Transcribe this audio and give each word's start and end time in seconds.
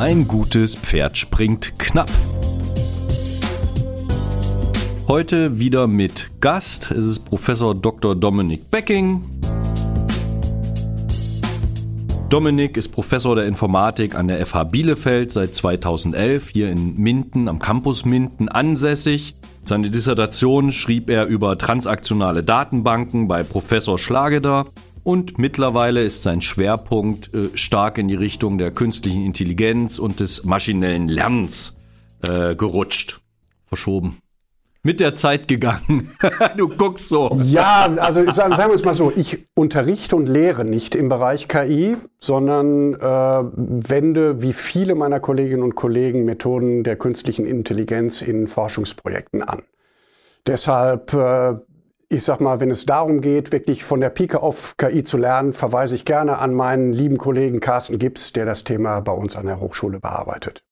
Ein 0.00 0.26
gutes 0.26 0.76
Pferd 0.76 1.18
springt 1.18 1.78
knapp. 1.78 2.10
Heute 5.06 5.58
wieder 5.58 5.88
mit 5.88 6.30
Gast. 6.40 6.90
Es 6.90 7.04
ist 7.04 7.26
Professor 7.26 7.74
Dr. 7.74 8.16
Dominik 8.16 8.70
Becking. 8.70 9.20
Dominik 12.30 12.78
ist 12.78 12.88
Professor 12.88 13.36
der 13.36 13.44
Informatik 13.44 14.14
an 14.14 14.26
der 14.26 14.46
FH 14.46 14.64
Bielefeld 14.64 15.32
seit 15.32 15.54
2011 15.54 16.48
hier 16.48 16.70
in 16.70 16.96
Minden 16.96 17.46
am 17.46 17.58
Campus 17.58 18.06
Minden 18.06 18.48
ansässig. 18.48 19.34
Seine 19.64 19.90
Dissertation 19.90 20.72
schrieb 20.72 21.10
er 21.10 21.26
über 21.26 21.58
transaktionale 21.58 22.42
Datenbanken 22.42 23.28
bei 23.28 23.42
Professor 23.42 23.98
Schlageder 23.98 24.64
und 25.02 25.38
mittlerweile 25.38 26.02
ist 26.02 26.22
sein 26.22 26.40
Schwerpunkt 26.40 27.32
äh, 27.34 27.56
stark 27.56 27.98
in 27.98 28.08
die 28.08 28.14
Richtung 28.14 28.58
der 28.58 28.70
künstlichen 28.70 29.24
Intelligenz 29.24 29.98
und 29.98 30.20
des 30.20 30.44
maschinellen 30.44 31.08
Lernens 31.08 31.76
äh, 32.22 32.54
gerutscht, 32.54 33.20
verschoben 33.66 34.18
mit 34.82 35.00
der 35.00 35.14
Zeit 35.14 35.48
gegangen. 35.48 36.10
du 36.56 36.68
guckst 36.68 37.08
so. 37.08 37.38
Ja, 37.44 37.84
also 37.98 38.28
sagen, 38.30 38.56
wir 38.56 38.74
es 38.74 38.84
mal 38.84 38.94
so, 38.94 39.12
ich 39.14 39.46
unterrichte 39.54 40.16
und 40.16 40.28
lehre 40.28 40.64
nicht 40.64 40.94
im 40.94 41.08
Bereich 41.08 41.48
KI, 41.48 41.96
sondern 42.18 42.94
äh, 42.94 42.98
wende 42.98 44.42
wie 44.42 44.52
viele 44.52 44.94
meiner 44.94 45.20
Kolleginnen 45.20 45.62
und 45.62 45.74
Kollegen 45.74 46.24
Methoden 46.24 46.82
der 46.82 46.96
künstlichen 46.96 47.44
Intelligenz 47.44 48.22
in 48.22 48.46
Forschungsprojekten 48.46 49.42
an. 49.42 49.62
Deshalb, 50.46 51.12
äh, 51.12 51.56
ich 52.12 52.24
sag 52.24 52.40
mal, 52.40 52.58
wenn 52.58 52.70
es 52.70 52.86
darum 52.86 53.20
geht, 53.20 53.52
wirklich 53.52 53.84
von 53.84 54.00
der 54.00 54.10
Pike 54.10 54.42
auf 54.42 54.76
KI 54.76 55.04
zu 55.04 55.16
lernen, 55.16 55.52
verweise 55.52 55.94
ich 55.94 56.04
gerne 56.04 56.38
an 56.38 56.54
meinen 56.54 56.92
lieben 56.92 57.18
Kollegen 57.18 57.60
Carsten 57.60 58.00
Gibbs, 58.00 58.32
der 58.32 58.44
das 58.44 58.64
Thema 58.64 59.00
bei 59.00 59.12
uns 59.12 59.36
an 59.36 59.46
der 59.46 59.60
Hochschule 59.60 60.00
bearbeitet. 60.00 60.64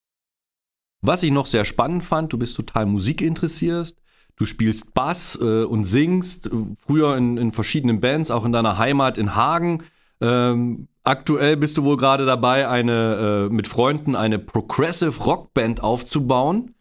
Was 1.01 1.23
ich 1.23 1.31
noch 1.31 1.47
sehr 1.47 1.63
spannend 1.63 2.03
fand, 2.03 2.33
du 2.33 2.37
bist 2.37 2.57
total 2.57 2.85
musikinteressiert, 2.85 3.95
du 4.35 4.45
spielst 4.45 4.93
Bass 4.93 5.39
äh, 5.41 5.63
und 5.63 5.85
singst, 5.85 6.47
äh, 6.47 6.49
früher 6.77 7.15
in, 7.15 7.37
in, 7.37 7.53
verschiedenen 7.53 8.01
Bands, 8.01 8.31
auch 8.31 8.43
in 8.43 8.51
deiner 8.51 8.77
Heimat 8.77 9.17
in 9.17 9.33
Hagen. 9.33 9.83
Ähm, 10.19 10.89
aktuell 11.05 11.55
bist 11.55 11.77
du 11.77 11.85
wohl 11.85 11.95
gerade 11.95 12.25
dabei, 12.25 12.67
eine 12.67 13.47
äh, 13.49 13.53
mit 13.53 13.69
Freunden 13.69 14.17
eine 14.17 14.39
Progressive 14.39 15.23
Rock 15.23 15.53
Band 15.53 15.81
aufzubauen. 15.81 16.75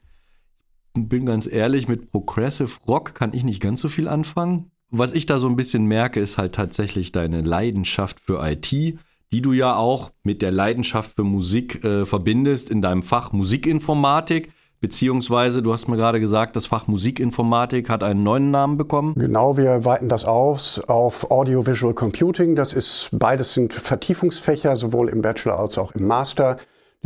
Bin 1.06 1.26
ganz 1.26 1.46
ehrlich, 1.46 1.86
mit 1.86 2.10
Progressive 2.10 2.78
Rock 2.88 3.14
kann 3.14 3.34
ich 3.34 3.44
nicht 3.44 3.60
ganz 3.60 3.80
so 3.80 3.88
viel 3.88 4.08
anfangen. 4.08 4.70
Was 4.90 5.12
ich 5.12 5.26
da 5.26 5.38
so 5.38 5.48
ein 5.48 5.56
bisschen 5.56 5.84
merke, 5.84 6.18
ist 6.18 6.38
halt 6.38 6.54
tatsächlich 6.54 7.12
deine 7.12 7.42
Leidenschaft 7.42 8.18
für 8.20 8.42
IT 8.42 8.98
die 9.32 9.42
du 9.42 9.52
ja 9.52 9.76
auch 9.76 10.10
mit 10.22 10.42
der 10.42 10.52
Leidenschaft 10.52 11.16
für 11.16 11.24
Musik 11.24 11.84
äh, 11.84 12.06
verbindest 12.06 12.70
in 12.70 12.80
deinem 12.80 13.02
Fach 13.02 13.32
Musikinformatik. 13.32 14.52
Beziehungsweise, 14.80 15.60
du 15.60 15.72
hast 15.72 15.88
mir 15.88 15.96
gerade 15.96 16.20
gesagt, 16.20 16.54
das 16.54 16.66
Fach 16.66 16.86
Musikinformatik 16.86 17.90
hat 17.90 18.04
einen 18.04 18.22
neuen 18.22 18.52
Namen 18.52 18.76
bekommen. 18.76 19.14
Genau, 19.16 19.56
wir 19.56 19.84
weiten 19.84 20.08
das 20.08 20.24
aus 20.24 20.78
auf 20.78 21.32
Audiovisual 21.32 21.94
Computing. 21.94 22.54
Das 22.54 22.72
ist, 22.72 23.10
beides 23.12 23.54
sind 23.54 23.74
Vertiefungsfächer, 23.74 24.76
sowohl 24.76 25.08
im 25.08 25.20
Bachelor 25.20 25.58
als 25.58 25.78
auch 25.78 25.90
im 25.92 26.06
Master, 26.06 26.58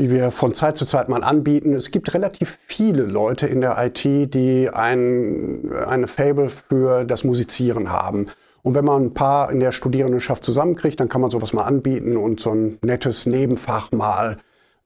die 0.03 0.11
wir 0.11 0.33
von 0.33 0.53
Zeit 0.53 0.77
zu 0.77 0.85
Zeit 0.85 1.09
mal 1.09 1.23
anbieten. 1.23 1.75
Es 1.75 1.93
gibt 1.93 2.13
relativ 2.13 2.59
viele 2.67 3.05
Leute 3.05 3.47
in 3.47 3.61
der 3.61 3.77
IT, 3.79 4.03
die 4.35 4.69
ein, 4.69 5.71
eine 5.73 6.09
Fable 6.09 6.49
für 6.49 7.05
das 7.05 7.23
Musizieren 7.23 7.93
haben. 7.93 8.27
Und 8.63 8.75
wenn 8.75 8.85
man 8.85 9.05
ein 9.05 9.15
paar 9.15 9.53
in 9.53 9.61
der 9.61 9.71
Studierendenschaft 9.71 10.43
zusammenkriegt, 10.43 10.99
dann 10.99 11.09
kann 11.09 11.21
man 11.21 11.31
sowas 11.31 11.53
mal 11.53 11.63
anbieten 11.63 12.17
und 12.17 12.41
so 12.41 12.51
ein 12.51 12.79
nettes 12.83 13.27
Nebenfach 13.27 13.93
mal 13.93 14.39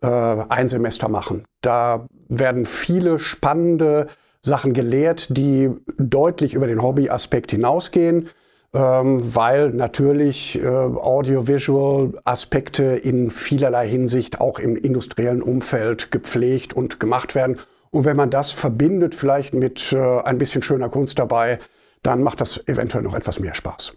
äh, 0.02 0.06
ein 0.06 0.68
Semester 0.68 1.08
machen. 1.08 1.44
Da 1.62 2.06
werden 2.28 2.66
viele 2.66 3.18
spannende 3.18 4.08
Sachen 4.42 4.74
gelehrt, 4.74 5.34
die 5.34 5.70
deutlich 5.96 6.52
über 6.52 6.66
den 6.66 6.82
Hobbyaspekt 6.82 7.52
hinausgehen, 7.52 8.28
ähm, 8.76 9.34
weil 9.34 9.70
natürlich 9.70 10.62
äh, 10.62 10.66
Audiovisual-Aspekte 10.66 12.84
in 12.84 13.30
vielerlei 13.30 13.88
Hinsicht 13.88 14.38
auch 14.38 14.58
im 14.58 14.76
industriellen 14.76 15.40
Umfeld 15.40 16.10
gepflegt 16.10 16.74
und 16.74 17.00
gemacht 17.00 17.34
werden. 17.34 17.56
Und 17.90 18.04
wenn 18.04 18.16
man 18.16 18.28
das 18.28 18.52
verbindet 18.52 19.14
vielleicht 19.14 19.54
mit 19.54 19.94
äh, 19.94 20.20
ein 20.20 20.36
bisschen 20.36 20.62
schöner 20.62 20.90
Kunst 20.90 21.18
dabei, 21.18 21.58
dann 22.02 22.22
macht 22.22 22.42
das 22.42 22.68
eventuell 22.68 23.02
noch 23.02 23.14
etwas 23.14 23.40
mehr 23.40 23.54
Spaß. 23.54 23.96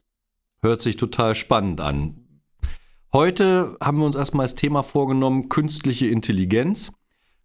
Hört 0.61 0.79
sich 0.79 0.95
total 0.95 1.35
spannend 1.35 1.81
an. 1.81 2.25
Heute 3.11 3.75
haben 3.81 3.97
wir 3.97 4.05
uns 4.05 4.15
erstmal 4.15 4.45
das 4.45 4.55
Thema 4.55 4.83
vorgenommen, 4.83 5.49
künstliche 5.49 6.07
Intelligenz, 6.07 6.93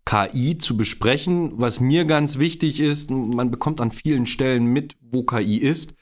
KI 0.04 0.58
zu 0.58 0.76
besprechen. 0.76 1.54
Was 1.56 1.80
mir 1.80 2.04
ganz 2.04 2.38
wichtig 2.38 2.78
ist, 2.78 3.10
man 3.10 3.50
bekommt 3.50 3.80
an 3.80 3.90
vielen 3.90 4.26
Stellen 4.26 4.66
mit, 4.66 4.94
wo 5.00 5.24
KI 5.24 5.56
ist. 5.56 5.94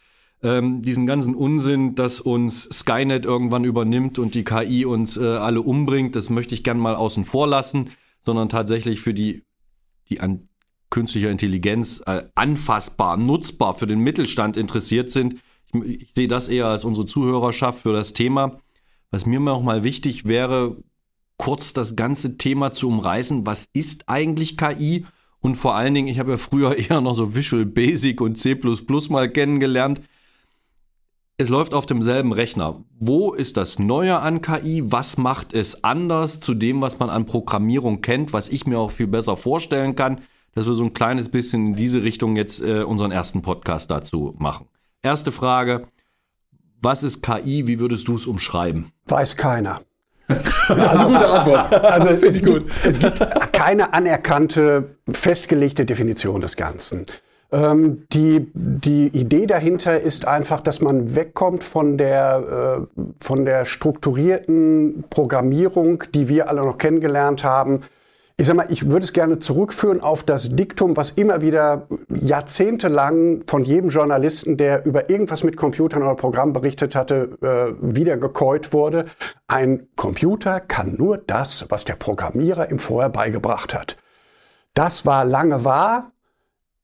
Ähm, 0.42 0.82
diesen 0.82 1.06
ganzen 1.06 1.34
Unsinn, 1.34 1.94
dass 1.94 2.20
uns 2.20 2.64
Skynet 2.64 3.25
irgendwann 3.25 3.64
übernimmt 3.64 4.19
und 4.19 4.34
die 4.34 4.42
KI 4.42 4.84
uns 4.84 5.16
äh, 5.16 5.25
alle 5.25 5.60
umbringt, 5.62 6.16
das 6.16 6.30
möchte 6.30 6.54
ich 6.54 6.64
gern 6.64 6.78
mal 6.78 6.97
außen 6.97 7.25
vor 7.25 7.47
lassen, 7.47 7.91
sondern 8.20 8.48
tatsächlich 8.48 9.00
für 9.00 9.14
die, 9.14 9.44
die 10.08 10.20
an 10.20 10.48
künstlicher 10.91 11.30
Intelligenz 11.30 12.03
äh, 12.06 12.25
anfassbar, 12.34 13.16
nutzbar 13.16 13.75
für 13.75 13.86
den 13.86 14.00
Mittelstand 14.00 14.56
interessiert 14.56 15.10
sind. 15.10 15.36
Ich, 15.72 16.03
ich 16.03 16.12
sehe 16.12 16.28
das 16.28 16.48
eher 16.48 16.66
als 16.66 16.84
unsere 16.84 17.06
Zuhörerschaft 17.06 17.82
für 17.82 17.92
das 17.92 18.12
Thema. 18.12 18.59
Was 19.10 19.26
mir 19.26 19.41
noch 19.41 19.62
mal 19.62 19.84
wichtig 19.84 20.26
wäre, 20.26 20.76
kurz 21.36 21.72
das 21.72 21.97
ganze 21.97 22.36
Thema 22.36 22.72
zu 22.72 22.88
umreißen. 22.88 23.47
Was 23.47 23.66
ist 23.72 24.09
eigentlich 24.09 24.56
KI? 24.56 25.06
Und 25.41 25.56
vor 25.56 25.74
allen 25.74 25.92
Dingen, 25.92 26.09
ich 26.09 26.19
habe 26.19 26.32
ja 26.32 26.36
früher 26.36 26.76
eher 26.91 27.00
noch 27.00 27.14
so 27.14 27.34
Visual 27.34 27.64
Basic 27.66 28.20
und 28.20 28.36
C++ 28.38 28.56
mal 29.09 29.30
kennengelernt. 29.30 30.00
Es 31.42 31.48
läuft 31.48 31.75
auf 31.75 31.86
demselben 31.86 32.32
Rechner. 32.32 32.84
Wo 33.00 33.32
ist 33.32 33.56
das 33.56 33.80
Neue 33.80 34.20
an 34.20 34.42
KI? 34.42 34.84
Was 34.86 35.16
macht 35.16 35.54
es 35.54 35.82
anders 35.82 36.38
zu 36.38 36.54
dem, 36.54 36.80
was 36.80 37.00
man 37.00 37.10
an 37.10 37.26
Programmierung 37.26 38.00
kennt, 38.00 38.32
was 38.32 38.48
ich 38.48 38.64
mir 38.64 38.78
auch 38.78 38.92
viel 38.92 39.08
besser 39.08 39.36
vorstellen 39.36 39.97
kann? 39.97 40.20
dass 40.54 40.66
wir 40.66 40.75
so 40.75 40.84
ein 40.84 40.92
kleines 40.92 41.30
bisschen 41.30 41.69
in 41.69 41.75
diese 41.75 42.03
Richtung 42.03 42.36
jetzt 42.36 42.60
äh, 42.60 42.82
unseren 42.82 43.10
ersten 43.10 43.41
Podcast 43.41 43.91
dazu 43.91 44.34
machen. 44.38 44.66
Erste 45.03 45.32
Frage, 45.32 45.86
was 46.80 47.03
ist 47.03 47.22
KI? 47.22 47.66
Wie 47.66 47.80
würdest 47.80 48.06
du 48.06 48.16
es 48.16 48.26
umschreiben? 48.26 48.92
Weiß 49.06 49.34
keiner. 49.36 49.80
das 50.28 50.44
ist 50.44 50.78
eine 50.78 51.12
gute 51.12 51.26
Antwort. 51.26 51.72
Also 51.72 52.09
es 52.10 52.41
gibt, 52.42 52.70
es 52.84 52.98
gibt 52.98 53.53
keine 53.53 53.94
anerkannte, 53.94 54.97
festgelegte 55.09 55.86
Definition 55.86 56.42
des 56.42 56.56
Ganzen. 56.56 57.06
Ähm, 57.53 58.07
die, 58.13 58.51
die 58.55 59.09
Idee 59.09 59.47
dahinter 59.47 60.01
ist 60.01 60.27
einfach, 60.27 60.61
dass 60.61 60.81
man 60.81 61.15
wegkommt 61.15 61.63
von 61.63 61.99
der, 61.99 62.87
äh, 62.97 63.03
von 63.23 63.45
der 63.45 63.67
strukturierten 63.67 65.05
Programmierung, 65.11 66.05
die 66.15 66.29
wir 66.29 66.49
alle 66.49 66.63
noch 66.65 66.79
kennengelernt 66.79 67.45
haben, 67.45 67.81
ich 68.39 68.47
sag 68.47 68.57
mal, 68.57 68.67
ich 68.71 68.89
würde 68.89 69.05
es 69.05 69.13
gerne 69.13 69.39
zurückführen 69.39 70.01
auf 70.01 70.23
das 70.23 70.57
Diktum, 70.57 70.97
was 70.97 71.11
immer 71.11 71.43
wieder 71.43 71.87
jahrzehntelang 72.09 73.43
von 73.47 73.63
jedem 73.63 73.91
Journalisten, 73.91 74.57
der 74.57 74.87
über 74.87 75.11
irgendwas 75.11 75.45
mit 75.45 75.57
Computern 75.57 76.03
oder 76.03 76.15
Programm 76.15 76.55
berichtet 76.55 76.95
hatte, 76.95 77.37
äh, 77.43 77.75
wieder 77.81 78.17
gekäut 78.17 78.73
wurde. 78.73 79.05
Ein 79.47 79.87
Computer 79.97 80.61
kann 80.61 80.97
nur 80.97 81.19
das, 81.19 81.67
was 81.69 81.84
der 81.84 81.95
Programmierer 81.95 82.71
ihm 82.71 82.79
vorher 82.79 83.11
beigebracht 83.11 83.75
hat. 83.75 83.99
Das 84.75 85.05
war 85.05 85.27
lange 85.27 85.65
wahr, 85.65 86.09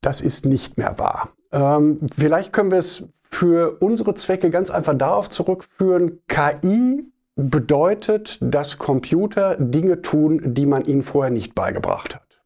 das 0.09 0.23
ist 0.23 0.47
nicht 0.47 0.79
mehr 0.79 0.99
wahr. 0.99 1.29
Ähm, 1.53 1.99
vielleicht 2.11 2.55
können 2.55 2.71
wir 2.71 2.79
es 2.79 3.05
für 3.31 3.77
unsere 3.81 4.15
Zwecke 4.15 4.49
ganz 4.49 4.71
einfach 4.71 4.95
darauf 4.95 5.29
zurückführen, 5.29 6.21
KI 6.29 7.13
bedeutet, 7.37 8.39
dass 8.41 8.79
Computer 8.79 9.57
Dinge 9.59 10.01
tun, 10.01 10.55
die 10.55 10.65
man 10.65 10.87
ihnen 10.87 11.03
vorher 11.03 11.31
nicht 11.31 11.55
beigebracht 11.55 12.15
hat. 12.15 12.41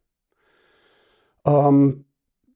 Ähm, 1.47 2.05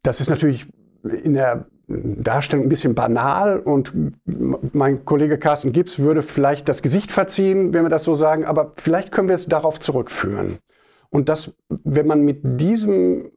das 0.03 0.20
ist 0.20 0.29
natürlich 0.29 0.67
in 1.05 1.35
der 1.35 1.67
Darstellung 1.87 2.67
ein 2.67 2.69
bisschen 2.69 2.97
banal 2.97 3.61
und 3.61 3.93
mein 4.25 5.05
Kollege 5.05 5.38
Carsten 5.38 5.70
Gibbs 5.70 6.00
würde 6.00 6.23
vielleicht 6.23 6.69
das 6.69 6.82
Gesicht 6.82 7.12
verziehen, 7.12 7.73
wenn 7.73 7.85
wir 7.85 7.91
das 7.91 8.02
so 8.02 8.14
sagen, 8.14 8.44
aber 8.44 8.73
vielleicht 8.76 9.12
können 9.12 9.29
wir 9.29 9.37
es 9.37 9.47
darauf 9.47 9.79
zurückführen. 9.79 10.59
Und 11.11 11.29
dass, 11.29 11.55
wenn 11.69 12.09
man 12.09 12.23
mit 12.23 12.41
diesem, 12.43 13.31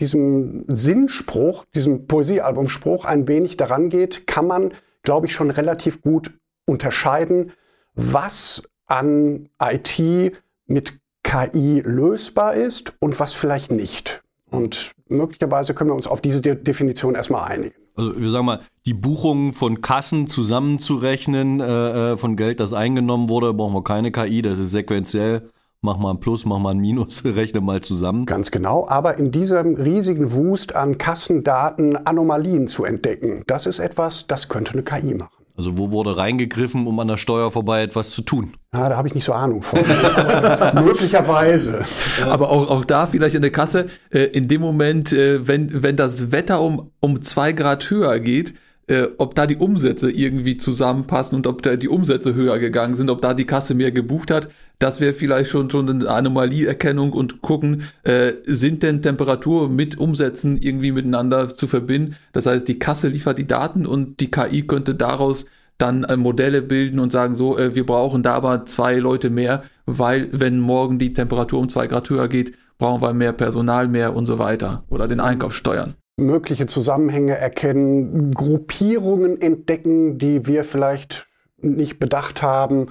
diesem 0.00 0.64
Sinnspruch, 0.68 1.64
diesem 1.74 2.06
Poesiealbumspruch 2.06 3.04
ein 3.04 3.28
wenig 3.28 3.56
daran 3.56 3.88
geht, 3.88 4.26
kann 4.26 4.46
man, 4.46 4.72
glaube 5.02 5.26
ich, 5.26 5.32
schon 5.32 5.50
relativ 5.50 6.02
gut 6.02 6.32
unterscheiden, 6.66 7.52
was 7.94 8.62
an 8.86 9.48
IT 9.60 10.32
mit 10.66 10.98
KI 11.22 11.82
lösbar 11.84 12.54
ist 12.54 12.94
und 13.00 13.18
was 13.18 13.32
vielleicht 13.32 13.72
nicht. 13.72 14.22
Und 14.50 14.92
möglicherweise 15.08 15.74
können 15.74 15.90
wir 15.90 15.94
uns 15.94 16.06
auf 16.06 16.20
diese 16.20 16.40
De 16.40 16.54
Definition 16.54 17.14
erstmal 17.14 17.50
einigen. 17.50 17.74
Also 17.96 18.20
wir 18.20 18.30
sagen 18.30 18.46
mal, 18.46 18.60
die 18.84 18.94
Buchungen 18.94 19.52
von 19.52 19.80
Kassen 19.80 20.28
zusammenzurechnen, 20.28 21.60
äh, 21.60 22.12
äh, 22.12 22.16
von 22.16 22.36
Geld, 22.36 22.60
das 22.60 22.72
eingenommen 22.72 23.28
wurde, 23.28 23.54
brauchen 23.54 23.74
wir 23.74 23.82
keine 23.82 24.12
KI, 24.12 24.42
das 24.42 24.58
ist 24.58 24.70
sequenziell 24.70 25.50
mach 25.80 25.98
mal 25.98 26.10
ein 26.10 26.20
Plus, 26.20 26.44
mach 26.44 26.58
mal 26.58 26.70
ein 26.70 26.78
Minus, 26.78 27.24
rechne 27.24 27.60
mal 27.60 27.80
zusammen. 27.80 28.26
Ganz 28.26 28.50
genau, 28.50 28.88
aber 28.88 29.18
in 29.18 29.30
diesem 29.30 29.74
riesigen 29.74 30.32
Wust 30.32 30.74
an 30.74 30.98
Kassendaten 30.98 32.06
Anomalien 32.06 32.68
zu 32.68 32.84
entdecken, 32.84 33.42
das 33.46 33.66
ist 33.66 33.78
etwas, 33.78 34.26
das 34.26 34.48
könnte 34.48 34.72
eine 34.72 34.82
KI 34.82 35.14
machen. 35.14 35.36
Also 35.56 35.78
wo 35.78 35.90
wurde 35.90 36.18
reingegriffen, 36.18 36.86
um 36.86 37.00
an 37.00 37.08
der 37.08 37.16
Steuer 37.16 37.50
vorbei 37.50 37.82
etwas 37.82 38.10
zu 38.10 38.20
tun? 38.20 38.52
Ja, 38.74 38.90
da 38.90 38.96
habe 38.98 39.08
ich 39.08 39.14
nicht 39.14 39.24
so 39.24 39.32
Ahnung 39.32 39.62
von. 39.62 39.78
möglicherweise. 40.84 41.86
Aber 42.22 42.50
auch, 42.50 42.68
auch 42.68 42.84
da 42.84 43.06
vielleicht 43.06 43.36
in 43.36 43.42
der 43.42 43.52
Kasse, 43.52 43.86
äh, 44.10 44.24
in 44.24 44.48
dem 44.48 44.60
Moment, 44.60 45.14
äh, 45.14 45.48
wenn, 45.48 45.82
wenn 45.82 45.96
das 45.96 46.30
Wetter 46.30 46.60
um, 46.60 46.90
um 47.00 47.22
zwei 47.22 47.52
Grad 47.52 47.88
höher 47.88 48.20
geht, 48.20 48.52
äh, 48.88 49.08
ob 49.18 49.34
da 49.34 49.46
die 49.46 49.56
Umsätze 49.56 50.10
irgendwie 50.10 50.56
zusammenpassen 50.56 51.36
und 51.36 51.46
ob 51.46 51.62
da 51.62 51.76
die 51.76 51.88
Umsätze 51.88 52.34
höher 52.34 52.58
gegangen 52.58 52.94
sind, 52.94 53.10
ob 53.10 53.20
da 53.20 53.34
die 53.34 53.44
Kasse 53.44 53.74
mehr 53.74 53.90
gebucht 53.90 54.30
hat, 54.30 54.48
das 54.78 55.00
wäre 55.00 55.14
vielleicht 55.14 55.50
schon 55.50 55.70
schon 55.70 55.88
eine 55.88 56.08
Anomalieerkennung 56.08 57.12
und 57.12 57.42
gucken, 57.42 57.84
äh, 58.04 58.34
sind 58.44 58.82
denn 58.82 59.02
Temperatur 59.02 59.68
mit 59.68 59.98
Umsätzen 59.98 60.58
irgendwie 60.58 60.92
miteinander 60.92 61.48
zu 61.48 61.66
verbinden? 61.66 62.16
Das 62.32 62.46
heißt, 62.46 62.68
die 62.68 62.78
Kasse 62.78 63.08
liefert 63.08 63.38
die 63.38 63.46
Daten 63.46 63.86
und 63.86 64.20
die 64.20 64.30
KI 64.30 64.66
könnte 64.66 64.94
daraus 64.94 65.46
dann 65.78 66.04
äh, 66.04 66.16
Modelle 66.16 66.62
bilden 66.62 67.00
und 67.00 67.10
sagen 67.10 67.34
so, 67.34 67.58
äh, 67.58 67.74
wir 67.74 67.86
brauchen 67.86 68.22
da 68.22 68.34
aber 68.34 68.66
zwei 68.66 68.96
Leute 68.96 69.30
mehr, 69.30 69.64
weil 69.86 70.28
wenn 70.32 70.60
morgen 70.60 70.98
die 70.98 71.12
Temperatur 71.12 71.60
um 71.60 71.68
zwei 71.68 71.86
Grad 71.86 72.08
höher 72.08 72.28
geht, 72.28 72.52
brauchen 72.78 73.02
wir 73.02 73.14
mehr 73.14 73.32
Personal 73.32 73.88
mehr 73.88 74.14
und 74.14 74.26
so 74.26 74.38
weiter 74.38 74.84
oder 74.90 75.08
den 75.08 75.20
Einkauf 75.20 75.56
steuern 75.56 75.94
mögliche 76.16 76.66
Zusammenhänge 76.66 77.36
erkennen, 77.36 78.30
Gruppierungen 78.32 79.40
entdecken, 79.40 80.18
die 80.18 80.46
wir 80.46 80.64
vielleicht 80.64 81.28
nicht 81.58 81.98
bedacht 81.98 82.42
haben. 82.42 82.88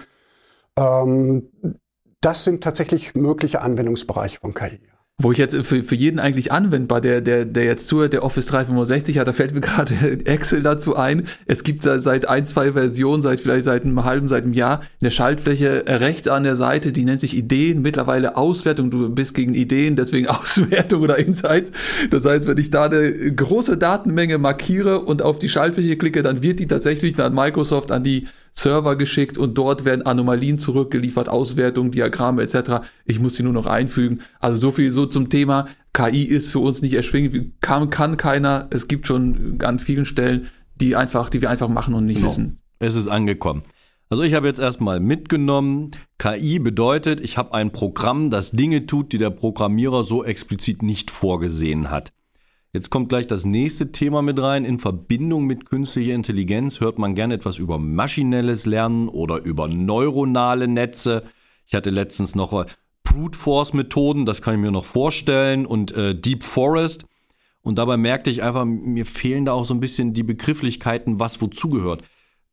Ähm, 0.77 1.49
das 2.21 2.43
sind 2.43 2.63
tatsächlich 2.63 3.15
mögliche 3.15 3.61
Anwendungsbereiche 3.61 4.39
von 4.39 4.53
KI 4.53 4.79
wo 5.17 5.31
ich 5.31 5.37
jetzt 5.37 5.55
für, 5.55 5.81
für 5.81 5.95
jeden 5.95 6.19
eigentlich 6.19 6.51
anwendbar, 6.51 6.99
der, 6.99 7.21
der, 7.21 7.45
der 7.45 7.63
jetzt 7.63 7.87
zuhört, 7.87 8.11
der 8.11 8.23
Office 8.23 8.47
365 8.47 9.17
hat, 9.17 9.27
da 9.27 9.31
fällt 9.31 9.53
mir 9.53 9.61
gerade 9.61 9.95
Excel 10.25 10.61
dazu 10.61 10.97
ein. 10.97 11.27
Es 11.45 11.63
gibt 11.63 11.83
seit 11.83 12.27
ein, 12.27 12.45
zwei 12.45 12.73
Versionen, 12.73 13.21
seit 13.21 13.39
vielleicht 13.39 13.63
seit 13.63 13.85
einem 13.85 14.03
halben, 14.03 14.27
seit 14.27 14.43
einem 14.43 14.53
Jahr, 14.53 14.81
eine 14.99 15.11
Schaltfläche 15.11 15.85
rechts 15.87 16.27
an 16.27 16.43
der 16.43 16.57
Seite, 16.57 16.91
die 16.91 17.05
nennt 17.05 17.21
sich 17.21 17.35
Ideen, 17.35 17.81
mittlerweile 17.81 18.35
Auswertung. 18.35 18.91
Du 18.91 19.09
bist 19.09 19.33
gegen 19.33 19.53
Ideen, 19.53 19.95
deswegen 19.95 20.27
Auswertung 20.27 21.01
oder 21.01 21.17
Insights. 21.17 21.71
Das 22.09 22.25
heißt, 22.25 22.45
wenn 22.45 22.57
ich 22.57 22.69
da 22.69 22.85
eine 22.85 23.33
große 23.33 23.77
Datenmenge 23.77 24.37
markiere 24.37 24.99
und 24.99 25.21
auf 25.21 25.39
die 25.39 25.49
Schaltfläche 25.49 25.95
klicke, 25.95 26.23
dann 26.23 26.43
wird 26.43 26.59
die 26.59 26.67
tatsächlich 26.67 27.17
an 27.21 27.33
Microsoft 27.33 27.91
an 27.91 28.03
die 28.03 28.27
Server 28.57 28.95
geschickt 28.95 29.37
und 29.37 29.57
dort 29.57 29.83
werden 29.83 30.05
Anomalien 30.05 30.59
zurückgeliefert, 30.59 31.27
Auswertungen, 31.27 31.91
Diagramme 31.91 32.41
etc. 32.41 32.85
Ich 33.05 33.19
muss 33.19 33.35
sie 33.35 33.43
nur 33.43 33.53
noch 33.53 33.65
einfügen. 33.65 34.21
Also 34.39 34.59
so 34.59 34.71
viel 34.71 34.91
so 34.91 35.05
zum 35.05 35.29
Thema. 35.29 35.67
KI 35.93 36.23
ist 36.23 36.47
für 36.47 36.59
uns 36.59 36.81
nicht 36.81 36.93
erschwinglich, 36.93 37.51
kann, 37.61 37.89
kann 37.89 38.17
keiner. 38.17 38.67
Es 38.69 38.87
gibt 38.87 39.07
schon 39.07 39.59
an 39.61 39.79
vielen 39.79 40.05
Stellen, 40.05 40.47
die 40.75 40.95
einfach, 40.95 41.29
die 41.29 41.41
wir 41.41 41.49
einfach 41.49 41.69
machen 41.69 41.93
und 41.93 42.05
nicht 42.05 42.17
genau. 42.17 42.29
wissen. 42.29 42.59
Es 42.79 42.95
ist 42.95 43.07
angekommen. 43.07 43.63
Also 44.09 44.23
ich 44.23 44.33
habe 44.35 44.47
jetzt 44.47 44.59
erstmal 44.59 44.99
mitgenommen, 44.99 45.91
KI 46.19 46.59
bedeutet, 46.59 47.19
ich 47.19 47.37
habe 47.37 47.53
ein 47.53 47.71
Programm, 47.71 48.29
das 48.29 48.51
Dinge 48.51 48.85
tut, 48.85 49.11
die 49.11 49.17
der 49.17 49.31
Programmierer 49.31 50.03
so 50.03 50.23
explizit 50.23 50.83
nicht 50.83 51.09
vorgesehen 51.09 51.89
hat. 51.89 52.13
Jetzt 52.75 52.89
kommt 52.89 53.07
gleich 53.07 53.25
das 53.25 53.45
nächste 53.45 53.93
Thema 53.93 54.21
mit 54.21 54.37
rein. 54.37 54.65
In 54.65 54.79
Verbindung 54.79 55.45
mit 55.45 55.63
künstlicher 55.63 56.13
Intelligenz 56.13 56.81
hört 56.81 56.99
man 56.99 57.15
gerne 57.15 57.35
etwas 57.35 57.57
über 57.57 57.79
maschinelles 57.79 58.65
Lernen 58.65 59.07
oder 59.07 59.45
über 59.45 59.69
neuronale 59.69 60.67
Netze. 60.67 61.23
Ich 61.65 61.73
hatte 61.73 61.89
letztens 61.89 62.35
noch 62.35 62.65
Brute 63.05 63.39
Force 63.39 63.71
Methoden, 63.71 64.25
das 64.25 64.41
kann 64.41 64.55
ich 64.55 64.59
mir 64.59 64.71
noch 64.71 64.83
vorstellen, 64.83 65.65
und 65.65 65.93
äh, 65.93 66.19
Deep 66.19 66.43
Forest. 66.43 67.05
Und 67.61 67.77
dabei 67.77 67.95
merkte 67.95 68.29
ich 68.29 68.43
einfach, 68.43 68.65
mir 68.65 69.05
fehlen 69.05 69.45
da 69.45 69.53
auch 69.53 69.63
so 69.63 69.73
ein 69.73 69.79
bisschen 69.79 70.13
die 70.13 70.23
Begrifflichkeiten, 70.23 71.17
was 71.17 71.41
wozu 71.41 71.69
gehört. 71.69 72.03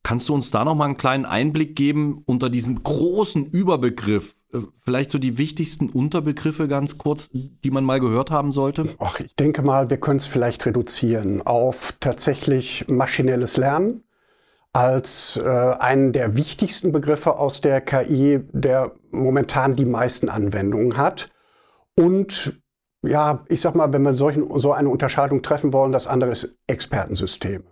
Kannst 0.04 0.28
du 0.28 0.34
uns 0.34 0.52
da 0.52 0.64
noch 0.64 0.76
mal 0.76 0.84
einen 0.84 0.96
kleinen 0.96 1.24
Einblick 1.24 1.74
geben 1.74 2.22
unter 2.26 2.48
diesem 2.48 2.80
großen 2.80 3.46
Überbegriff? 3.46 4.36
Äh, 4.52 4.58
vielleicht 4.84 5.10
so 5.10 5.18
die 5.18 5.38
wichtigsten 5.38 5.88
Unterbegriffe 5.88 6.68
ganz 6.68 6.98
kurz, 6.98 7.28
die 7.32 7.70
man 7.70 7.84
mal 7.84 8.00
gehört 8.00 8.30
haben 8.30 8.52
sollte? 8.52 8.88
Ach, 8.98 9.20
ich 9.20 9.34
denke 9.36 9.62
mal, 9.62 9.90
wir 9.90 9.98
können 9.98 10.18
es 10.18 10.26
vielleicht 10.26 10.66
reduzieren 10.66 11.42
auf 11.42 11.94
tatsächlich 12.00 12.86
maschinelles 12.88 13.56
Lernen 13.56 14.04
als 14.72 15.36
äh, 15.36 15.48
einen 15.48 16.12
der 16.12 16.36
wichtigsten 16.36 16.92
Begriffe 16.92 17.38
aus 17.38 17.60
der 17.60 17.80
KI, 17.82 18.40
der 18.52 18.92
momentan 19.10 19.76
die 19.76 19.84
meisten 19.84 20.28
Anwendungen 20.28 20.96
hat. 20.96 21.28
Und 21.94 22.60
ja, 23.02 23.44
ich 23.48 23.60
sag 23.60 23.74
mal, 23.74 23.92
wenn 23.92 24.02
wir 24.02 24.14
solchen, 24.14 24.58
so 24.58 24.72
eine 24.72 24.88
Unterscheidung 24.88 25.42
treffen 25.42 25.72
wollen, 25.72 25.92
das 25.92 26.06
andere 26.06 26.30
ist 26.30 26.58
Expertensysteme. 26.66 27.64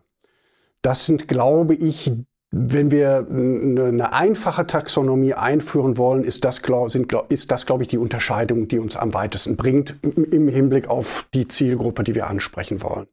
Das 0.82 1.06
sind, 1.06 1.28
glaube 1.28 1.74
ich, 1.74 2.12
wenn 2.52 2.90
wir 2.90 3.28
eine 3.30 4.12
einfache 4.12 4.66
Taxonomie 4.66 5.34
einführen 5.34 5.96
wollen, 5.96 6.24
ist 6.24 6.44
das, 6.44 6.60
sind, 6.88 7.12
ist 7.28 7.52
das, 7.52 7.64
glaube 7.64 7.84
ich, 7.84 7.88
die 7.88 7.98
Unterscheidung, 7.98 8.66
die 8.66 8.80
uns 8.80 8.96
am 8.96 9.14
weitesten 9.14 9.56
bringt 9.56 9.96
im 10.02 10.48
Hinblick 10.48 10.88
auf 10.88 11.28
die 11.32 11.46
Zielgruppe, 11.46 12.02
die 12.02 12.16
wir 12.16 12.26
ansprechen 12.26 12.82
wollen. 12.82 13.06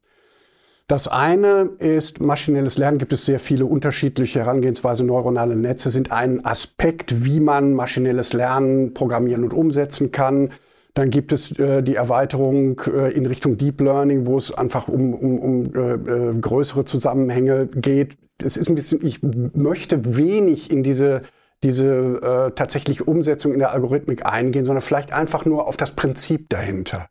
Das 0.88 1.06
eine 1.06 1.70
ist 1.78 2.20
maschinelles 2.20 2.78
Lernen. 2.78 2.98
Gibt 2.98 3.12
es 3.12 3.26
sehr 3.26 3.38
viele 3.38 3.66
unterschiedliche 3.66 4.40
Herangehensweisen. 4.40 5.06
Neuronale 5.06 5.54
Netze 5.54 5.90
sind 5.90 6.10
ein 6.10 6.44
Aspekt, 6.44 7.24
wie 7.24 7.40
man 7.40 7.74
maschinelles 7.74 8.32
Lernen 8.32 8.94
programmieren 8.94 9.44
und 9.44 9.52
umsetzen 9.52 10.10
kann. 10.10 10.48
Dann 10.94 11.10
gibt 11.10 11.30
es 11.30 11.52
äh, 11.58 11.82
die 11.82 11.94
Erweiterung 11.94 12.80
äh, 12.92 13.12
in 13.12 13.26
Richtung 13.26 13.56
Deep 13.58 13.82
Learning, 13.82 14.26
wo 14.26 14.36
es 14.36 14.52
einfach 14.52 14.88
um, 14.88 15.14
um, 15.14 15.38
um 15.38 15.74
äh, 15.74 15.92
äh 15.92 16.40
größere 16.40 16.86
Zusammenhänge 16.86 17.66
geht 17.66 18.16
es 18.42 18.56
ist 18.56 18.68
ein 18.68 18.74
bisschen, 18.74 19.04
ich 19.04 19.22
möchte 19.22 20.16
wenig 20.16 20.70
in 20.70 20.82
diese 20.82 21.22
diese 21.62 22.20
äh, 22.22 22.54
tatsächliche 22.54 23.04
Umsetzung 23.04 23.52
in 23.52 23.58
der 23.58 23.72
Algorithmik 23.72 24.24
eingehen, 24.24 24.64
sondern 24.64 24.82
vielleicht 24.82 25.12
einfach 25.12 25.44
nur 25.44 25.66
auf 25.66 25.76
das 25.76 25.92
Prinzip 25.92 26.48
dahinter. 26.50 27.08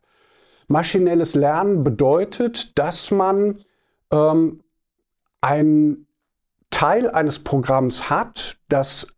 Maschinelles 0.68 1.34
Lernen 1.34 1.82
bedeutet, 1.82 2.78
dass 2.78 3.10
man 3.10 3.58
ähm, 4.10 4.62
einen 5.40 6.06
Teil 6.70 7.10
eines 7.10 7.38
Programms 7.40 8.10
hat, 8.10 8.58
das 8.68 9.08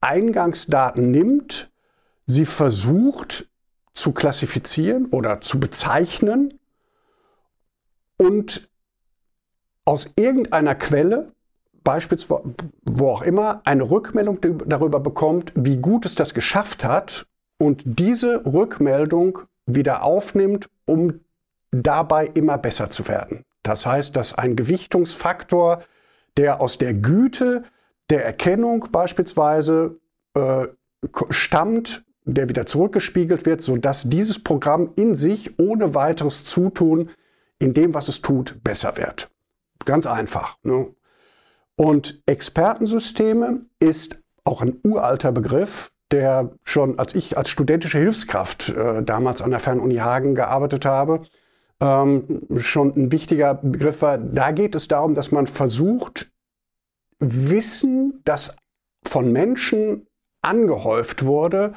Eingangsdaten 0.00 1.10
nimmt, 1.10 1.70
sie 2.26 2.46
versucht 2.46 3.50
zu 3.92 4.12
klassifizieren 4.12 5.06
oder 5.06 5.40
zu 5.40 5.60
bezeichnen 5.60 6.58
und 8.16 8.70
aus 9.84 10.10
irgendeiner 10.16 10.74
Quelle 10.74 11.32
beispielsweise, 11.84 12.42
wo 12.84 13.08
auch 13.08 13.22
immer, 13.22 13.62
eine 13.64 13.90
Rückmeldung 13.90 14.38
darüber 14.66 15.00
bekommt, 15.00 15.52
wie 15.54 15.78
gut 15.78 16.06
es 16.06 16.14
das 16.14 16.34
geschafft 16.34 16.84
hat 16.84 17.26
und 17.58 17.82
diese 17.84 18.44
Rückmeldung 18.46 19.40
wieder 19.66 20.02
aufnimmt, 20.02 20.68
um 20.86 21.20
dabei 21.70 22.26
immer 22.26 22.58
besser 22.58 22.90
zu 22.90 23.08
werden. 23.08 23.44
Das 23.62 23.86
heißt, 23.86 24.16
dass 24.16 24.36
ein 24.36 24.56
Gewichtungsfaktor, 24.56 25.82
der 26.36 26.60
aus 26.60 26.78
der 26.78 26.94
Güte 26.94 27.64
der 28.08 28.24
Erkennung 28.24 28.88
beispielsweise 28.90 29.98
äh, 30.34 30.66
stammt, 31.30 32.04
der 32.24 32.48
wieder 32.48 32.66
zurückgespiegelt 32.66 33.46
wird, 33.46 33.62
sodass 33.62 34.08
dieses 34.08 34.42
Programm 34.42 34.90
in 34.96 35.14
sich 35.14 35.58
ohne 35.58 35.94
weiteres 35.94 36.44
Zutun 36.44 37.10
in 37.58 37.74
dem, 37.74 37.94
was 37.94 38.08
es 38.08 38.22
tut, 38.22 38.62
besser 38.62 38.96
wird. 38.96 39.30
Ganz 39.84 40.06
einfach. 40.06 40.58
Ne? 40.62 40.88
Und 41.80 42.20
Expertensysteme 42.26 43.62
ist 43.78 44.20
auch 44.44 44.60
ein 44.60 44.76
uralter 44.84 45.32
Begriff, 45.32 45.90
der 46.10 46.50
schon 46.62 46.98
als 46.98 47.14
ich 47.14 47.38
als 47.38 47.48
studentische 47.48 47.96
Hilfskraft 47.96 48.68
äh, 48.68 49.02
damals 49.02 49.40
an 49.40 49.50
der 49.50 49.60
Fernuni 49.60 49.96
Hagen 49.96 50.34
gearbeitet 50.34 50.84
habe, 50.84 51.22
ähm, 51.80 52.42
schon 52.58 52.94
ein 52.94 53.12
wichtiger 53.12 53.54
Begriff 53.54 54.02
war. 54.02 54.18
Da 54.18 54.50
geht 54.50 54.74
es 54.74 54.88
darum, 54.88 55.14
dass 55.14 55.32
man 55.32 55.46
versucht, 55.46 56.30
Wissen, 57.18 58.20
das 58.26 58.56
von 59.08 59.32
Menschen 59.32 60.06
angehäuft 60.42 61.24
wurde, 61.24 61.72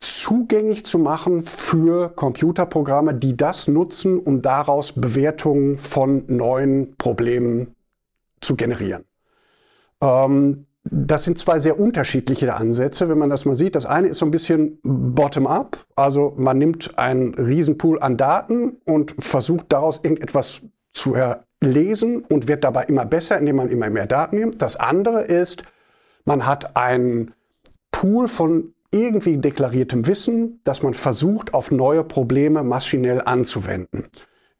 zugänglich 0.00 0.86
zu 0.86 0.98
machen 0.98 1.44
für 1.44 2.08
Computerprogramme, 2.08 3.14
die 3.14 3.36
das 3.36 3.68
nutzen, 3.68 4.18
um 4.18 4.42
daraus 4.42 4.90
Bewertungen 4.90 5.78
von 5.78 6.24
neuen 6.26 6.96
Problemen 6.96 7.76
zu 8.44 8.56
generieren. 8.56 9.04
Ähm, 10.00 10.66
das 10.84 11.24
sind 11.24 11.38
zwei 11.38 11.58
sehr 11.58 11.80
unterschiedliche 11.80 12.54
Ansätze, 12.54 13.08
wenn 13.08 13.18
man 13.18 13.30
das 13.30 13.46
mal 13.46 13.56
sieht. 13.56 13.74
Das 13.74 13.86
eine 13.86 14.08
ist 14.08 14.18
so 14.18 14.26
ein 14.26 14.30
bisschen 14.30 14.78
bottom-up, 14.82 15.78
also 15.96 16.34
man 16.36 16.58
nimmt 16.58 16.98
einen 16.98 17.34
Riesenpool 17.34 18.00
an 18.00 18.18
Daten 18.18 18.76
und 18.84 19.14
versucht 19.18 19.72
daraus 19.72 20.00
irgendetwas 20.02 20.62
zu 20.92 21.16
lesen 21.60 22.24
und 22.28 22.48
wird 22.48 22.64
dabei 22.64 22.84
immer 22.84 23.06
besser, 23.06 23.38
indem 23.38 23.56
man 23.56 23.70
immer 23.70 23.88
mehr 23.88 24.06
Daten 24.06 24.38
nimmt. 24.38 24.60
Das 24.60 24.76
andere 24.76 25.22
ist, 25.22 25.64
man 26.26 26.46
hat 26.46 26.76
einen 26.76 27.32
Pool 27.90 28.28
von 28.28 28.74
irgendwie 28.90 29.38
deklariertem 29.38 30.06
Wissen, 30.06 30.60
das 30.64 30.82
man 30.82 30.94
versucht, 30.94 31.54
auf 31.54 31.70
neue 31.70 32.04
Probleme 32.04 32.62
maschinell 32.62 33.22
anzuwenden. 33.24 34.04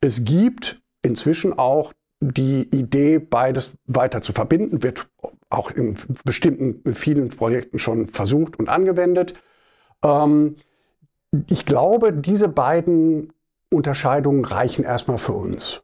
Es 0.01 0.25
gibt 0.25 0.83
inzwischen 1.03 1.57
auch 1.57 1.93
die 2.33 2.63
Idee, 2.75 3.19
beides 3.19 3.77
weiter 3.87 4.21
zu 4.21 4.33
verbinden, 4.33 4.83
wird 4.83 5.09
auch 5.51 5.71
in 5.71 5.95
bestimmten, 6.25 6.95
vielen 6.95 7.29
Projekten 7.29 7.79
schon 7.79 8.07
versucht 8.07 8.59
und 8.59 8.69
angewendet. 8.69 9.35
Ähm, 10.03 10.57
ich 11.49 11.67
glaube, 11.67 12.13
diese 12.13 12.49
beiden 12.49 13.33
Unterscheidungen 13.71 14.45
reichen 14.45 14.85
erstmal 14.85 15.19
für 15.19 15.33
uns. 15.33 15.84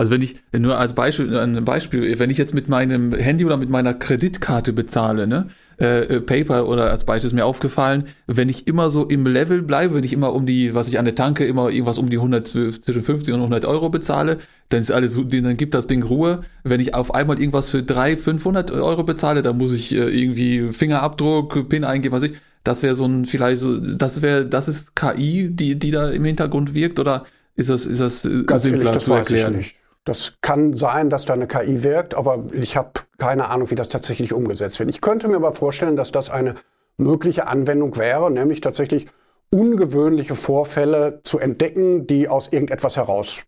Also 0.00 0.10
wenn 0.10 0.22
ich, 0.22 0.36
nur 0.58 0.78
als 0.78 0.94
Beispiel, 0.94 1.36
ein 1.36 1.62
Beispiel, 1.62 2.18
wenn 2.18 2.30
ich 2.30 2.38
jetzt 2.38 2.54
mit 2.54 2.70
meinem 2.70 3.12
Handy 3.12 3.44
oder 3.44 3.58
mit 3.58 3.68
meiner 3.68 3.92
Kreditkarte 3.92 4.72
bezahle, 4.72 5.26
ne, 5.26 5.48
äh, 5.76 6.22
Paper 6.22 6.66
oder 6.68 6.90
als 6.90 7.04
Beispiel 7.04 7.26
ist 7.26 7.34
mir 7.34 7.44
aufgefallen, 7.44 8.04
wenn 8.26 8.48
ich 8.48 8.66
immer 8.66 8.88
so 8.88 9.04
im 9.04 9.26
Level 9.26 9.60
bleibe, 9.60 9.96
wenn 9.96 10.04
ich 10.04 10.14
immer 10.14 10.32
um 10.32 10.46
die, 10.46 10.74
was 10.74 10.88
ich 10.88 10.98
an 10.98 11.04
der 11.04 11.16
Tanke 11.16 11.44
immer 11.44 11.68
irgendwas 11.68 11.98
um 11.98 12.08
die 12.08 12.16
100, 12.16 12.48
zwischen 12.48 13.02
50 13.02 13.34
und 13.34 13.40
100 13.40 13.66
Euro 13.66 13.90
bezahle, 13.90 14.38
dann 14.70 14.80
ist 14.80 14.90
alles, 14.90 15.18
dann 15.22 15.56
gibt 15.58 15.74
das 15.74 15.86
Ding 15.86 16.02
Ruhe. 16.02 16.44
Wenn 16.64 16.80
ich 16.80 16.94
auf 16.94 17.14
einmal 17.14 17.38
irgendwas 17.38 17.68
für 17.68 17.82
300, 17.82 18.20
500 18.20 18.70
Euro 18.70 19.02
bezahle, 19.02 19.42
dann 19.42 19.58
muss 19.58 19.74
ich 19.74 19.92
äh, 19.92 19.96
irgendwie 19.96 20.72
Fingerabdruck, 20.72 21.68
PIN 21.68 21.84
eingeben, 21.84 22.14
was 22.14 22.22
ich, 22.22 22.32
das 22.64 22.82
wäre 22.82 22.94
so 22.94 23.04
ein, 23.04 23.26
vielleicht 23.26 23.60
so, 23.60 23.76
das 23.76 24.22
wäre, 24.22 24.46
das 24.46 24.66
ist 24.66 24.96
KI, 24.96 25.50
die, 25.50 25.78
die 25.78 25.90
da 25.90 26.08
im 26.08 26.24
Hintergrund 26.24 26.72
wirkt 26.72 26.98
oder 26.98 27.26
ist 27.54 27.68
das, 27.68 27.84
ist 27.84 28.00
das 28.00 28.24
äh, 28.24 28.44
Ganz 28.44 28.62
simpler 28.62 28.84
ehrlich, 28.84 28.94
das 28.94 29.04
zu 29.04 29.12
erklären? 29.12 29.52
Weiß 29.52 29.60
ich 29.60 29.66
nicht. 29.66 29.79
Das 30.04 30.34
kann 30.40 30.72
sein, 30.72 31.10
dass 31.10 31.26
da 31.26 31.34
eine 31.34 31.46
KI 31.46 31.82
wirkt, 31.82 32.14
aber 32.14 32.44
ich 32.52 32.76
habe 32.76 32.92
keine 33.18 33.48
Ahnung, 33.48 33.70
wie 33.70 33.74
das 33.74 33.90
tatsächlich 33.90 34.32
umgesetzt 34.32 34.78
wird. 34.78 34.90
Ich 34.90 35.00
könnte 35.00 35.28
mir 35.28 35.36
aber 35.36 35.52
vorstellen, 35.52 35.96
dass 35.96 36.10
das 36.10 36.30
eine 36.30 36.54
mögliche 36.96 37.46
Anwendung 37.46 37.96
wäre, 37.96 38.30
nämlich 38.30 38.60
tatsächlich 38.60 39.06
ungewöhnliche 39.50 40.36
Vorfälle 40.36 41.20
zu 41.22 41.38
entdecken, 41.38 42.06
die 42.06 42.28
aus 42.28 42.48
irgendetwas 42.48 42.96
heraus 42.96 43.42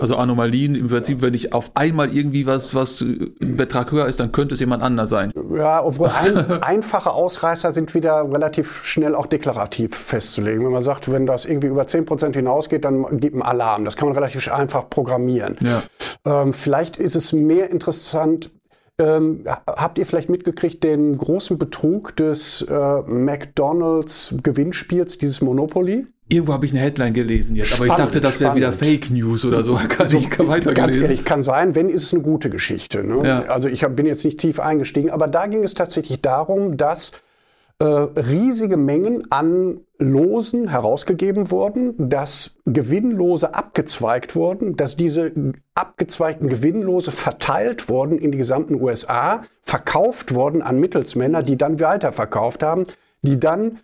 also 0.00 0.16
Anomalien 0.16 0.74
im 0.74 0.88
Prinzip, 0.88 1.22
wenn 1.22 1.34
ich 1.34 1.52
auf 1.52 1.70
einmal 1.74 2.14
irgendwie 2.14 2.46
was, 2.46 2.74
was 2.74 3.00
ein 3.00 3.56
Betrag 3.56 3.92
höher 3.92 4.06
ist, 4.06 4.20
dann 4.20 4.32
könnte 4.32 4.54
es 4.54 4.60
jemand 4.60 4.82
anders 4.82 5.08
sein. 5.08 5.32
Ja, 5.54 5.82
obwohl 5.84 6.08
ein, 6.14 6.62
einfache 6.62 7.10
Ausreißer 7.10 7.72
sind 7.72 7.94
wieder 7.94 8.30
relativ 8.32 8.84
schnell 8.84 9.14
auch 9.14 9.26
deklarativ 9.26 9.94
festzulegen. 9.94 10.64
Wenn 10.64 10.72
man 10.72 10.82
sagt, 10.82 11.10
wenn 11.10 11.26
das 11.26 11.44
irgendwie 11.44 11.68
über 11.68 11.82
10% 11.82 12.34
hinausgeht, 12.34 12.84
dann 12.84 13.18
gibt 13.18 13.36
ein 13.36 13.42
Alarm. 13.42 13.84
Das 13.84 13.96
kann 13.96 14.08
man 14.08 14.16
relativ 14.16 14.50
einfach 14.52 14.88
programmieren. 14.90 15.56
Ja. 15.60 15.82
Ähm, 16.24 16.52
vielleicht 16.52 16.96
ist 16.96 17.16
es 17.16 17.32
mehr 17.32 17.70
interessant, 17.70 18.50
ähm, 18.98 19.44
habt 19.66 19.98
ihr 19.98 20.06
vielleicht 20.06 20.30
mitgekriegt 20.30 20.82
den 20.82 21.18
großen 21.18 21.58
Betrug 21.58 22.16
des 22.16 22.62
äh, 22.62 23.02
McDonalds 23.02 24.34
Gewinnspiels, 24.42 25.18
dieses 25.18 25.42
Monopoly? 25.42 26.06
Irgendwo 26.28 26.52
habe 26.52 26.66
ich 26.66 26.72
eine 26.72 26.80
Headline 26.80 27.14
gelesen 27.14 27.54
jetzt, 27.54 27.74
aber 27.74 27.84
spannend, 27.84 27.98
ich 27.98 28.04
dachte, 28.04 28.20
das 28.20 28.40
wäre 28.40 28.56
wieder 28.56 28.72
Fake 28.72 29.10
News 29.10 29.44
oder 29.44 29.62
so. 29.62 29.78
Kann 29.88 30.06
so, 30.06 30.16
ich 30.16 30.28
ganz 30.28 30.96
ehrlich, 30.96 31.24
kann 31.24 31.44
sein, 31.44 31.76
wenn 31.76 31.88
ist 31.88 32.02
es 32.02 32.12
eine 32.12 32.22
gute 32.22 32.50
Geschichte. 32.50 33.04
Ne? 33.04 33.26
Ja. 33.26 33.40
Also 33.42 33.68
ich 33.68 33.84
hab, 33.84 33.94
bin 33.94 34.06
jetzt 34.06 34.24
nicht 34.24 34.38
tief 34.38 34.58
eingestiegen, 34.58 35.10
aber 35.10 35.28
da 35.28 35.46
ging 35.46 35.62
es 35.62 35.74
tatsächlich 35.74 36.20
darum, 36.22 36.76
dass 36.76 37.12
äh, 37.78 37.84
riesige 37.84 38.76
Mengen 38.76 39.30
an 39.30 39.80
Losen 39.98 40.68
herausgegeben 40.68 41.50
wurden, 41.50 42.08
dass 42.10 42.56
Gewinnlose 42.64 43.54
abgezweigt 43.54 44.34
wurden, 44.34 44.76
dass 44.76 44.96
diese 44.96 45.32
abgezweigten 45.74 46.48
Gewinnlose 46.48 47.10
verteilt 47.12 47.88
wurden 47.88 48.18
in 48.18 48.32
die 48.32 48.38
gesamten 48.38 48.80
USA, 48.80 49.42
verkauft 49.62 50.34
wurden 50.34 50.62
an 50.62 50.80
Mittelsmänner, 50.80 51.42
die 51.42 51.56
dann 51.56 51.78
weiterverkauft 51.78 52.62
haben, 52.62 52.84
die 53.22 53.38
dann 53.38 53.78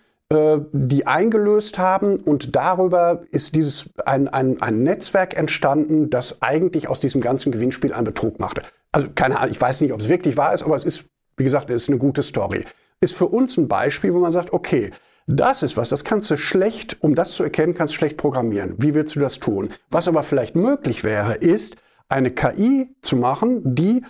die 0.73 1.07
eingelöst 1.07 1.79
haben 1.79 2.17
und 2.17 2.57
darüber 2.57 3.23
ist 3.31 3.55
dieses 3.55 3.91
ein, 4.07 4.29
ein, 4.29 4.62
ein 4.62 4.83
Netzwerk 4.83 5.37
entstanden, 5.37 6.11
das 6.11 6.41
eigentlich 6.43 6.89
aus 6.89 7.01
diesem 7.01 7.21
ganzen 7.21 7.53
Gewinnspiel 7.53 7.93
einen 7.93 8.05
Betrug 8.05 8.39
machte. 8.41 8.62
Also 8.93 9.09
keine 9.15 9.39
Ahnung, 9.39 9.51
ich 9.51 9.61
weiß 9.61 9.81
nicht, 9.81 9.93
ob 9.93 10.01
es 10.01 10.09
wirklich 10.09 10.37
wahr 10.37 10.55
ist, 10.55 10.62
aber 10.62 10.75
es 10.75 10.85
ist, 10.85 11.05
wie 11.37 11.45
gesagt, 11.45 11.71
es 11.71 11.83
ist 11.83 11.89
eine 11.89 11.99
gute 11.99 12.23
Story. 12.23 12.65
Ist 13.01 13.17
für 13.17 13.27
uns 13.27 13.57
ein 13.57 13.69
Beispiel, 13.69 14.15
wo 14.15 14.21
man 14.21 14.33
sagt, 14.33 14.53
okay, 14.53 14.91
das 15.27 15.62
ist 15.62 15.77
was, 15.77 15.89
das 15.89 16.05
kannst 16.05 16.31
du 16.31 16.37
schlecht, 16.37 16.99
um 17.01 17.15
das 17.15 17.33
zu 17.33 17.43
erkennen, 17.43 17.75
kannst 17.75 17.95
du 17.95 17.99
schlecht 17.99 18.17
programmieren. 18.17 18.77
Wie 18.79 18.95
willst 18.95 19.15
du 19.17 19.21
das 19.21 19.39
tun? 19.39 19.71
Was 19.91 20.09
aber 20.09 20.23
vielleicht 20.23 20.57
möglich 20.57 21.05
wäre, 21.05 21.35
ist, 21.35 21.77
eine 22.09 22.31
KI 22.31 22.95
zu 23.01 23.17
machen, 23.17 23.62
die 23.75 24.03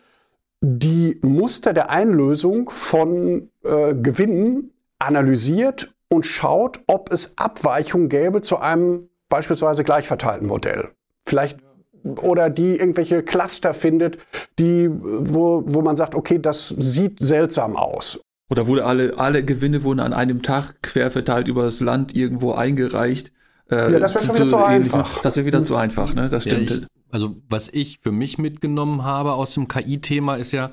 die 0.61 1.19
Muster 1.23 1.73
der 1.73 1.91
Einlösung 1.91 2.71
von 2.71 3.51
äh, 3.65 3.95
Gewinnen 3.95 4.73
analysiert 4.99 5.93
und 6.13 6.27
schaut, 6.27 6.81
ob 6.87 7.11
es 7.11 7.39
Abweichungen 7.39 8.11
gäbe 8.11 8.43
zu 8.43 8.59
einem 8.59 9.09
beispielsweise 9.31 9.83
gleichverteilten 9.83 10.47
Modell. 10.47 10.91
Vielleicht 11.27 11.59
oder 12.05 12.51
die 12.51 12.77
irgendwelche 12.77 13.23
Cluster 13.23 13.73
findet, 13.73 14.19
die, 14.59 14.91
wo, 14.91 15.63
wo 15.65 15.81
man 15.81 15.97
sagt, 15.97 16.15
okay, 16.15 16.39
das 16.39 16.69
sieht 16.69 17.21
seltsam 17.21 17.77
aus. 17.77 18.21
Oder 18.51 18.67
wurde 18.67 18.85
alle, 18.85 19.17
alle 19.17 19.43
Gewinne 19.43 19.85
wurden 19.85 20.01
an 20.01 20.13
einem 20.13 20.43
Tag 20.43 20.83
quer 20.83 21.11
verteilt 21.11 21.49
über 21.49 21.63
das 21.63 21.81
Land 21.81 22.15
irgendwo 22.15 22.53
eingereicht. 22.53 23.33
Äh, 23.71 23.93
ja, 23.93 23.99
das 23.99 24.15
wäre 24.15 24.27
schon 24.27 24.35
wieder 24.35 24.49
zu, 24.49 24.57
zu 24.57 24.65
einfach. 24.65 25.23
Das 25.23 25.37
wäre 25.37 25.47
wieder 25.47 25.65
zu 25.65 25.77
einfach, 25.77 26.13
ne? 26.13 26.29
Das 26.29 26.43
stimmt. 26.43 26.71
Ja, 26.71 26.77
ich, 26.77 26.87
also, 27.11 27.37
was 27.49 27.71
ich 27.71 28.01
für 28.01 28.13
mich 28.13 28.37
mitgenommen 28.37 29.05
habe 29.05 29.33
aus 29.33 29.55
dem 29.55 29.69
KI-Thema 29.69 30.37
ist 30.37 30.53
ja, 30.53 30.73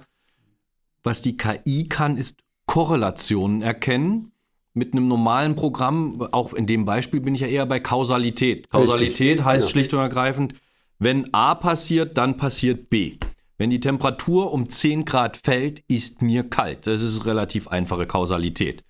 was 1.02 1.22
die 1.22 1.38
KI 1.38 1.86
kann, 1.88 2.18
ist 2.18 2.40
Korrelationen 2.66 3.62
erkennen 3.62 4.34
mit 4.74 4.94
einem 4.94 5.08
normalen 5.08 5.56
Programm, 5.56 6.22
auch 6.32 6.54
in 6.54 6.66
dem 6.66 6.86
Beispiel 6.86 7.22
bin 7.22 7.36
ich 7.36 7.42
ja 7.42 7.48
eher 7.48 7.66
bei 7.66 7.80
Kausalität. 7.80 8.70
Kausalität 8.70 9.20
Richtig. 9.20 9.46
heißt 9.46 9.66
ja. 9.66 9.70
schlicht 9.70 9.94
und 9.94 10.00
ergreifend, 10.00 10.54
wenn 11.00 11.34
A 11.34 11.56
passiert, 11.56 12.18
dann 12.18 12.38
passiert 12.38 12.90
B. 12.90 13.18
Wenn 13.58 13.70
die 13.70 13.80
Temperatur 13.80 14.54
um 14.54 14.70
10 14.70 15.06
Grad 15.06 15.38
fällt, 15.38 15.80
ist 15.88 16.22
mir 16.22 16.44
kalt. 16.44 16.88
Das 16.88 17.02
ist 17.02 17.26
relativ 17.26 17.68
einfache 17.68 18.06
Kausalität. 18.06 18.84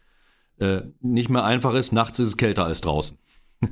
Äh, 0.59 0.81
nicht 1.01 1.29
mehr 1.29 1.43
einfach 1.43 1.73
ist, 1.73 1.91
nachts 1.91 2.19
ist 2.19 2.27
es 2.29 2.37
kälter 2.37 2.65
als 2.65 2.81
draußen. 2.81 3.17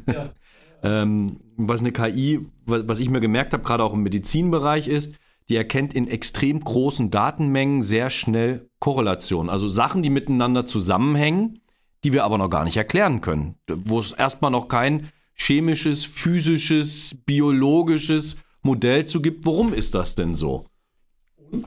Ja. 0.07 0.31
ähm, 0.83 1.39
was 1.57 1.81
eine 1.81 1.91
KI, 1.91 2.39
was, 2.65 2.87
was 2.87 2.99
ich 2.99 3.09
mir 3.09 3.19
gemerkt 3.19 3.53
habe, 3.53 3.63
gerade 3.63 3.83
auch 3.83 3.93
im 3.93 4.03
Medizinbereich 4.03 4.87
ist, 4.87 5.15
die 5.49 5.55
erkennt 5.55 5.93
in 5.93 6.07
extrem 6.07 6.59
großen 6.59 7.09
Datenmengen 7.09 7.81
sehr 7.81 8.09
schnell 8.09 8.69
Korrelationen. 8.79 9.49
Also 9.49 9.67
Sachen, 9.67 10.01
die 10.01 10.09
miteinander 10.09 10.65
zusammenhängen, 10.65 11.59
die 12.07 12.13
wir 12.13 12.23
aber 12.23 12.37
noch 12.37 12.49
gar 12.49 12.63
nicht 12.63 12.77
erklären 12.77 13.19
können. 13.19 13.55
Wo 13.67 13.99
es 13.99 14.13
erstmal 14.13 14.49
noch 14.49 14.69
kein 14.69 15.09
chemisches, 15.33 16.05
physisches, 16.05 17.17
biologisches 17.25 18.37
Modell 18.61 19.03
zu 19.03 19.21
gibt. 19.21 19.45
Warum 19.45 19.73
ist 19.73 19.93
das 19.93 20.15
denn 20.15 20.33
so? 20.33 20.67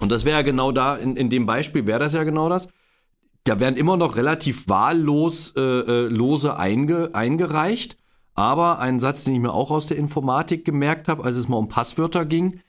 Und 0.00 0.10
das 0.10 0.24
wäre 0.24 0.38
ja 0.38 0.42
genau 0.42 0.72
da, 0.72 0.96
in, 0.96 1.14
in 1.16 1.28
dem 1.28 1.44
Beispiel 1.44 1.86
wäre 1.86 1.98
das 1.98 2.14
ja 2.14 2.24
genau 2.24 2.48
das. 2.48 2.68
Da 3.44 3.60
werden 3.60 3.76
immer 3.76 3.98
noch 3.98 4.16
relativ 4.16 4.66
wahllos 4.66 5.52
äh, 5.56 5.60
äh, 5.60 6.08
lose 6.08 6.56
einge, 6.56 7.10
eingereicht. 7.12 7.98
Aber 8.32 8.78
ein 8.78 8.98
Satz, 8.98 9.24
den 9.24 9.34
ich 9.34 9.40
mir 9.40 9.52
auch 9.52 9.70
aus 9.70 9.88
der 9.88 9.98
Informatik 9.98 10.64
gemerkt 10.64 11.06
habe, 11.06 11.22
als 11.22 11.36
es 11.36 11.48
mal 11.48 11.58
um 11.58 11.68
Passwörter 11.68 12.24
ging, 12.24 12.60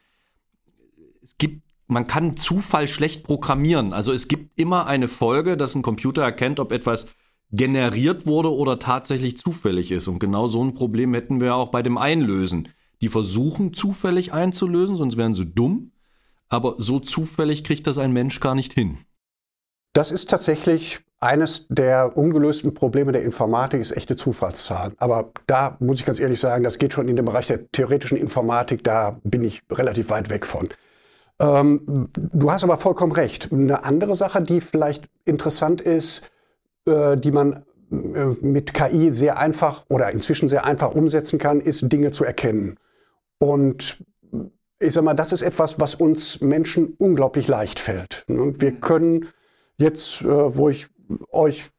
es 1.24 1.38
gibt, 1.38 1.64
man 1.88 2.06
kann 2.06 2.36
Zufall 2.36 2.90
schlecht 2.90 3.24
programmieren. 3.24 3.94
Also 3.94 4.12
es 4.12 4.28
gibt 4.28 4.60
immer 4.60 4.88
eine 4.88 5.08
Folge, 5.08 5.56
dass 5.56 5.74
ein 5.74 5.84
Computer 5.84 6.22
erkennt, 6.22 6.60
ob 6.60 6.74
etwas 6.74 7.08
generiert 7.52 8.26
wurde 8.26 8.54
oder 8.54 8.80
tatsächlich 8.80 9.38
zufällig 9.38 9.92
ist. 9.92 10.08
Und 10.08 10.20
genau 10.20 10.48
so 10.48 10.64
ein 10.64 10.74
Problem 10.74 11.14
hätten 11.14 11.42
wir 11.42 11.56
auch 11.56 11.72
bei 11.72 11.82
dem 11.82 11.98
Einlösen. 11.98 12.70
Die 13.02 13.10
versuchen 13.10 13.74
zufällig 13.74 14.32
einzulösen, 14.34 14.96
sonst 14.96 15.18
wären 15.18 15.34
sie 15.34 15.46
dumm. 15.46 15.92
Aber 16.50 16.76
so 16.78 17.00
zufällig 17.00 17.64
kriegt 17.64 17.88
das 17.88 17.98
ein 17.98 18.12
Mensch 18.12 18.40
gar 18.40 18.56
nicht 18.56 18.74
hin. 18.74 19.00
Das 19.94 20.12
ist 20.12 20.30
tatsächlich 20.30 21.00
eines 21.20 21.68
der 21.68 22.18
ungelösten 22.18 22.74
Probleme 22.74 23.12
der 23.12 23.24
Informatik, 23.24 23.80
ist 23.80 23.96
echte 23.96 24.16
Zufallszahlen. 24.16 24.94
Aber 24.98 25.32
da 25.46 25.78
muss 25.80 26.00
ich 26.00 26.06
ganz 26.06 26.20
ehrlich 26.20 26.40
sagen, 26.40 26.64
das 26.64 26.80
geht 26.80 26.94
schon 26.94 27.08
in 27.08 27.16
den 27.16 27.26
Bereich 27.26 27.48
der 27.48 27.70
theoretischen 27.72 28.18
Informatik, 28.18 28.84
da 28.84 29.20
bin 29.24 29.44
ich 29.44 29.62
relativ 29.70 30.10
weit 30.10 30.30
weg 30.30 30.46
von. 30.46 30.70
Ähm, 31.40 32.10
du 32.14 32.52
hast 32.52 32.64
aber 32.64 32.78
vollkommen 32.78 33.12
recht. 33.12 33.52
Eine 33.52 33.84
andere 33.84 34.16
Sache, 34.16 34.42
die 34.42 34.62
vielleicht 34.62 35.10
interessant 35.26 35.82
ist, 35.82 36.32
die 36.86 37.32
man 37.32 37.64
äh, 37.92 38.26
mit 38.42 38.74
KI 38.74 39.12
sehr 39.14 39.38
einfach 39.38 39.86
oder 39.90 40.12
inzwischen 40.12 40.48
sehr 40.48 40.66
einfach 40.66 40.96
umsetzen 40.96 41.40
kann, 41.40 41.60
ist 41.60 41.92
Dinge 41.92 42.12
zu 42.12 42.24
erkennen. 42.24 42.78
Und 43.38 44.04
ich 44.80 44.94
sag 44.94 45.04
mal, 45.04 45.14
das 45.14 45.34
ist 45.34 45.42
etwas, 45.42 45.80
was 45.80 45.96
uns 45.96 46.42
Menschen 46.42 46.96
unglaublich 46.98 47.48
leicht 47.48 47.80
fällt. 47.80 48.24
Ne? 48.28 48.54
Wir 48.60 48.72
können 48.72 49.28
jetzt, 49.78 50.22
äh, 50.22 50.26
wo 50.26 50.70
ich 50.70 50.88
euch 51.32 51.70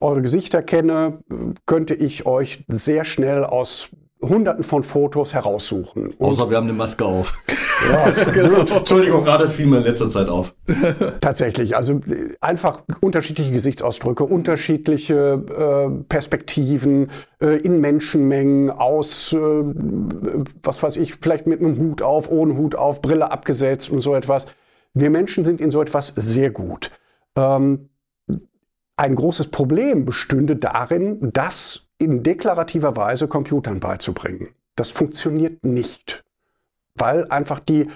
eure 0.00 0.20
Gesichter 0.20 0.62
kenne, 0.62 1.20
könnte 1.64 1.94
ich 1.94 2.26
euch 2.26 2.64
sehr 2.68 3.06
schnell 3.06 3.44
aus 3.44 3.88
Hunderten 4.22 4.64
von 4.64 4.82
Fotos 4.82 5.34
heraussuchen. 5.34 6.08
Und 6.08 6.28
Außer 6.30 6.48
wir 6.48 6.56
haben 6.56 6.64
eine 6.64 6.72
Maske 6.72 7.04
auf. 7.04 7.44
Ja, 7.90 8.10
genau. 8.32 8.60
Entschuldigung, 8.60 9.24
gerade 9.24 9.44
das 9.44 9.52
fiel 9.52 9.66
mir 9.66 9.78
in 9.78 9.84
letzter 9.84 10.08
Zeit 10.08 10.28
auf. 10.28 10.54
Tatsächlich, 11.20 11.76
also 11.76 12.00
einfach 12.40 12.82
unterschiedliche 13.00 13.52
Gesichtsausdrücke, 13.52 14.24
unterschiedliche 14.24 15.42
äh, 15.94 16.04
Perspektiven 16.08 17.10
äh, 17.40 17.60
in 17.60 17.80
Menschenmengen 17.80 18.70
aus, 18.70 19.34
äh, 19.34 19.38
was 20.62 20.82
weiß 20.82 20.96
ich, 20.96 21.16
vielleicht 21.16 21.46
mit 21.46 21.60
einem 21.60 21.78
Hut 21.78 22.00
auf, 22.00 22.30
ohne 22.30 22.56
Hut 22.56 22.74
auf, 22.74 23.02
Brille 23.02 23.30
abgesetzt 23.30 23.90
und 23.90 24.00
so 24.00 24.14
etwas. 24.14 24.46
Wir 24.94 25.10
Menschen 25.10 25.44
sind 25.44 25.60
in 25.60 25.70
so 25.70 25.82
etwas 25.82 26.14
sehr 26.16 26.50
gut. 26.50 26.90
Ähm, 27.36 27.90
ein 28.96 29.14
großes 29.14 29.48
Problem 29.48 30.06
bestünde 30.06 30.56
darin, 30.56 31.30
das 31.34 31.85
in 31.98 32.22
deklarativer 32.22 32.96
Weise 32.96 33.28
Computern 33.28 33.80
beizubringen. 33.80 34.50
Das 34.74 34.90
funktioniert 34.90 35.64
nicht, 35.64 36.24
weil 36.94 37.26
einfach 37.28 37.60
die, 37.60 37.88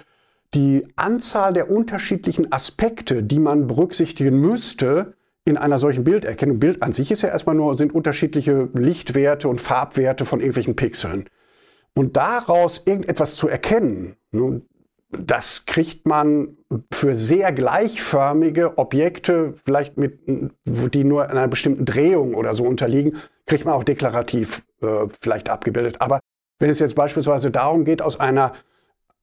die 0.54 0.86
Anzahl 0.96 1.52
der 1.52 1.70
unterschiedlichen 1.70 2.50
Aspekte, 2.52 3.22
die 3.22 3.38
man 3.38 3.66
berücksichtigen 3.66 4.40
müsste, 4.40 5.14
in 5.44 5.56
einer 5.56 5.78
solchen 5.78 6.04
Bilderkennung, 6.04 6.58
Bild 6.58 6.82
an 6.82 6.92
sich 6.92 7.10
ist 7.10 7.22
ja 7.22 7.28
erstmal 7.28 7.54
nur, 7.54 7.76
sind 7.76 7.94
unterschiedliche 7.94 8.68
Lichtwerte 8.74 9.48
und 9.48 9.60
Farbwerte 9.60 10.24
von 10.24 10.40
irgendwelchen 10.40 10.76
Pixeln. 10.76 11.28
Und 11.94 12.16
daraus 12.16 12.82
irgendetwas 12.84 13.36
zu 13.36 13.48
erkennen, 13.48 14.16
das 15.10 15.66
kriegt 15.66 16.06
man 16.06 16.56
für 16.92 17.16
sehr 17.16 17.52
gleichförmige 17.52 18.78
Objekte, 18.78 19.54
vielleicht 19.64 19.96
mit, 19.96 20.20
die 20.64 21.04
nur 21.04 21.28
einer 21.28 21.48
bestimmten 21.48 21.84
Drehung 21.84 22.34
oder 22.34 22.54
so 22.54 22.64
unterliegen, 22.64 23.16
kriegt 23.46 23.64
man 23.64 23.74
auch 23.74 23.84
deklarativ 23.84 24.64
äh, 24.82 25.06
vielleicht 25.20 25.48
abgebildet. 25.48 26.00
Aber 26.00 26.20
wenn 26.60 26.70
es 26.70 26.78
jetzt 26.78 26.94
beispielsweise 26.94 27.50
darum 27.50 27.84
geht, 27.84 28.02
aus 28.02 28.20
einer 28.20 28.52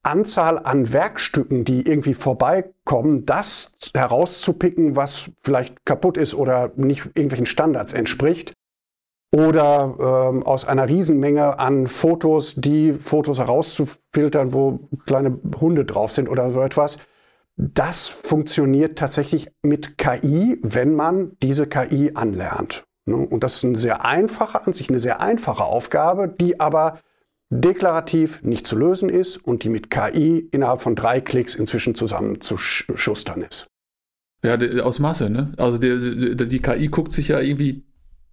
Anzahl 0.04 0.60
an 0.60 0.92
Werkstücken, 0.92 1.66
die 1.66 1.88
irgendwie 1.88 2.14
vorbeikommen, 2.14 3.26
das 3.26 3.72
herauszupicken, 3.94 4.96
was 4.96 5.32
vielleicht 5.42 5.86
kaputt 5.86 6.18
ist 6.18 6.34
oder 6.34 6.72
nicht 6.76 7.06
irgendwelchen 7.08 7.46
Standards 7.46 7.94
entspricht, 7.94 8.54
oder 9.32 10.30
ähm, 10.32 10.44
aus 10.44 10.66
einer 10.66 10.88
Riesenmenge 10.88 11.60
an 11.60 11.88
Fotos 11.88 12.56
die 12.56 12.94
Fotos 12.94 13.40
herauszufiltern, 13.40 14.54
wo 14.54 14.90
kleine 15.06 15.40
Hunde 15.60 15.86
drauf 15.86 16.12
sind 16.12 16.30
oder 16.30 16.52
so 16.52 16.62
etwas. 16.62 16.98
Das 17.58 18.08
funktioniert 18.08 18.98
tatsächlich 18.98 19.50
mit 19.64 19.98
KI, 19.98 20.60
wenn 20.62 20.96
man 20.96 21.32
diese 21.42 21.68
KI 21.68 22.12
anlernt. 22.14 22.86
Ne? 23.06 23.16
Und 23.16 23.44
das 23.44 23.56
ist 23.56 23.66
eine 23.66 23.78
sehr 23.78 24.06
einfache, 24.06 24.66
an 24.66 24.74
sich 24.74 24.90
eine 24.90 25.00
sehr 25.00 25.22
einfache 25.22 25.64
Aufgabe, 25.64 26.28
die 26.28 26.60
aber 26.60 27.00
deklarativ 27.50 28.44
nicht 28.44 28.68
zu 28.68 28.78
lösen 28.78 29.10
ist 29.10 29.38
und 29.38 29.64
die 29.64 29.70
mit 29.70 29.90
KI 29.90 30.40
innerhalb 30.52 30.82
von 30.82 30.96
drei 30.96 31.22
Klicks 31.22 31.56
inzwischen 31.56 31.96
zusammenzuschustern 31.96 33.42
ist. 33.42 33.68
Ja, 34.44 34.56
aus 34.84 35.00
Masse, 35.00 35.30
ne? 35.30 35.54
Also 35.58 35.78
die, 35.78 36.36
die, 36.36 36.48
die 36.48 36.60
KI 36.60 36.90
guckt 36.90 37.12
sich 37.12 37.30
ja 37.30 37.40
irgendwie 37.40 37.87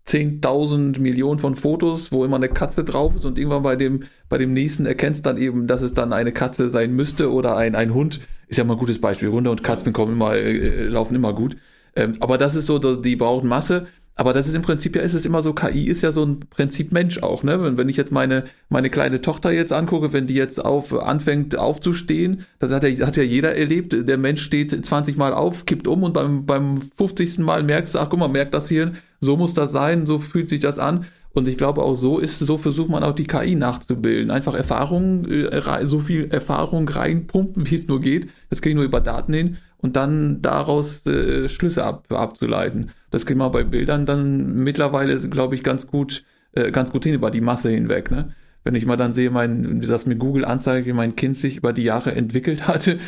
10.000 0.07 1.01
Millionen 1.01 1.39
von 1.39 1.57
Fotos, 1.57 2.13
wo 2.13 2.25
immer 2.25 2.37
eine 2.37 2.49
Katze 2.49 2.85
drauf 2.85 3.17
ist 3.17 3.25
und 3.25 3.39
irgendwann 3.39 3.63
bei 3.63 3.77
dem, 3.77 4.05
bei 4.29 4.37
dem 4.37 4.53
nächsten 4.53 4.85
erkennst 4.85 5.25
dann 5.25 5.39
eben, 5.39 5.67
dass 5.67 5.83
es 5.83 5.95
dann 5.95 6.13
eine 6.13 6.33
Katze 6.33 6.69
sein 6.69 6.95
müsste 6.95 7.33
oder 7.33 7.57
ein, 7.57 7.75
ein 7.75 7.95
Hund. 7.95 8.21
Ist 8.47 8.59
ja 8.59 8.65
mal 8.65 8.75
ein 8.75 8.79
gutes 8.79 9.01
Beispiel. 9.01 9.31
Hunde 9.31 9.51
und 9.51 9.63
Katzen 9.63 9.93
kommen 9.93 10.13
immer, 10.13 10.35
äh, 10.35 10.87
laufen 10.87 11.15
immer 11.15 11.33
gut. 11.33 11.57
Ähm, 11.97 12.15
aber 12.21 12.37
das 12.37 12.55
ist 12.55 12.67
so, 12.67 12.79
die 12.79 13.17
brauchen 13.17 13.49
Masse. 13.49 13.87
Aber 14.17 14.33
das 14.33 14.47
ist 14.47 14.55
im 14.55 14.63
Prinzip 14.63 14.95
ja, 14.95 15.03
ist 15.03 15.15
es 15.15 15.27
immer 15.27 15.43
so, 15.43 15.55
KI 15.55 15.87
ist 15.87 16.03
ja 16.03 16.13
so 16.13 16.25
ein 16.25 16.41
Prinzip 16.49 16.93
Mensch 16.93 17.21
auch, 17.23 17.43
ne? 17.43 17.61
Wenn, 17.63 17.77
wenn 17.79 17.89
ich 17.89 17.97
jetzt 17.97 18.13
meine, 18.13 18.45
meine 18.69 18.89
kleine 18.89 19.21
Tochter 19.21 19.51
jetzt 19.51 19.73
angucke, 19.73 20.13
wenn 20.13 20.29
die 20.29 20.35
jetzt 20.35 20.65
auf, 20.65 20.93
anfängt 20.95 21.57
aufzustehen, 21.57 22.45
das 22.61 22.71
hat 22.71 22.85
ja, 22.85 23.07
hat 23.07 23.17
ja 23.17 23.25
jeder 23.25 23.57
erlebt, 23.57 24.09
der 24.09 24.19
Mensch 24.19 24.43
steht 24.43 24.87
20 24.87 25.17
Mal 25.17 25.35
auf, 25.35 25.67
kippt 25.67 25.89
um 25.89 26.05
und 26.05 26.13
beim, 26.13 26.47
beim 26.47 26.81
50. 26.97 27.39
Mal 27.39 27.65
merkst 27.65 27.97
du, 27.97 27.99
ach 27.99 28.09
guck 28.09 28.21
mal, 28.21 28.29
merkt 28.29 28.55
das 28.55 28.69
hier, 28.69 28.93
so 29.21 29.37
muss 29.37 29.55
das 29.55 29.73
sein, 29.73 30.07
so 30.07 30.21
fühlt 30.21 30.49
sich 30.49 30.61
das 30.61 30.79
an. 30.79 31.07
Und 31.33 31.49
ich 31.49 31.59
glaube 31.59 31.83
auch 31.83 31.95
so 31.95 32.21
ist, 32.21 32.39
so 32.39 32.57
versucht 32.57 32.89
man 32.89 33.03
auch 33.03 33.15
die 33.15 33.27
KI 33.27 33.57
nachzubilden. 33.57 34.31
Einfach 34.31 34.55
Erfahrung, 34.55 35.25
äh, 35.29 35.85
so 35.85 35.99
viel 35.99 36.31
Erfahrung 36.31 36.89
reinpumpen, 36.89 37.69
wie 37.69 37.75
es 37.75 37.89
nur 37.89 38.01
geht. 38.01 38.29
Das 38.51 38.63
kriege 38.63 38.71
ich 38.71 38.77
nur 38.77 38.85
über 38.85 39.01
Daten 39.01 39.33
hin 39.33 39.57
und 39.79 39.97
dann 39.97 40.41
daraus 40.41 41.05
äh, 41.07 41.49
Schlüsse 41.49 41.85
ab, 41.85 42.11
abzuleiten. 42.11 42.93
Das 43.15 43.27
kriegt 43.27 43.39
man 43.39 43.53
bei 43.53 43.63
Bildern 43.63 44.07
dann 44.07 44.57
mittlerweile, 44.57 45.17
glaube 45.29 45.55
ich, 45.55 45.63
ganz 45.63 45.87
gut, 45.87 46.25
äh, 46.51 46.73
ganz 46.73 46.91
gut 46.91 47.05
hin 47.05 47.15
über 47.15 47.31
die 47.31 47.41
Masse 47.41 47.71
hinweg. 47.71 48.11
Ne? 48.11 48.35
Wenn 48.65 48.75
ich 48.75 48.87
mal 48.87 48.97
dann 48.97 49.13
sehe, 49.13 49.31
mein, 49.31 49.81
wie 49.81 49.87
das 49.87 50.05
mit 50.05 50.19
Google 50.19 50.45
anzeigt, 50.45 50.89
wie 50.89 50.93
mein 50.93 51.15
Kind 51.15 51.37
sich 51.37 51.59
über 51.59 51.73
die 51.73 51.85
Jahre 51.85 52.13
entwickelt 52.13 52.67
hatte, 52.67 52.99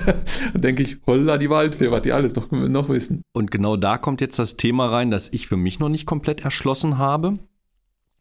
dann 0.54 0.62
denke 0.62 0.82
ich, 0.82 0.96
holla 1.06 1.36
die 1.36 1.50
Waldfee, 1.50 1.90
was 1.90 2.00
die 2.00 2.12
alles 2.12 2.34
noch, 2.36 2.50
noch 2.50 2.88
wissen. 2.88 3.20
Und 3.34 3.50
genau 3.50 3.76
da 3.76 3.98
kommt 3.98 4.22
jetzt 4.22 4.38
das 4.38 4.56
Thema 4.56 4.86
rein, 4.86 5.10
das 5.10 5.30
ich 5.30 5.46
für 5.46 5.58
mich 5.58 5.78
noch 5.78 5.90
nicht 5.90 6.06
komplett 6.06 6.42
erschlossen 6.42 6.96
habe. 6.96 7.38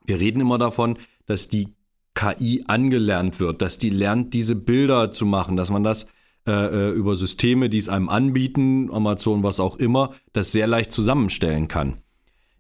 Wir 0.06 0.20
reden 0.20 0.42
immer 0.42 0.58
davon, 0.58 0.98
dass 1.26 1.48
die 1.48 1.70
KI 2.16 2.66
angelernt 2.68 3.40
wird, 3.40 3.62
dass 3.62 3.78
die 3.78 3.92
lernt, 3.92 4.34
diese 4.34 4.58
Bilder 4.58 5.10
zu 5.10 5.26
machen, 5.26 5.56
dass 5.56 5.70
man 5.70 5.86
das 5.86 6.06
äh, 6.50 6.90
äh, 6.90 6.90
über 6.94 7.16
Systeme, 7.16 7.70
die 7.70 7.78
es 7.78 7.90
einem 7.90 8.10
anbieten, 8.10 8.90
Amazon, 8.92 9.44
was 9.44 9.60
auch 9.60 9.76
immer, 9.76 10.16
das 10.34 10.52
sehr 10.52 10.66
leicht 10.66 10.92
zusammenstellen 10.92 11.68
kann. 11.68 11.98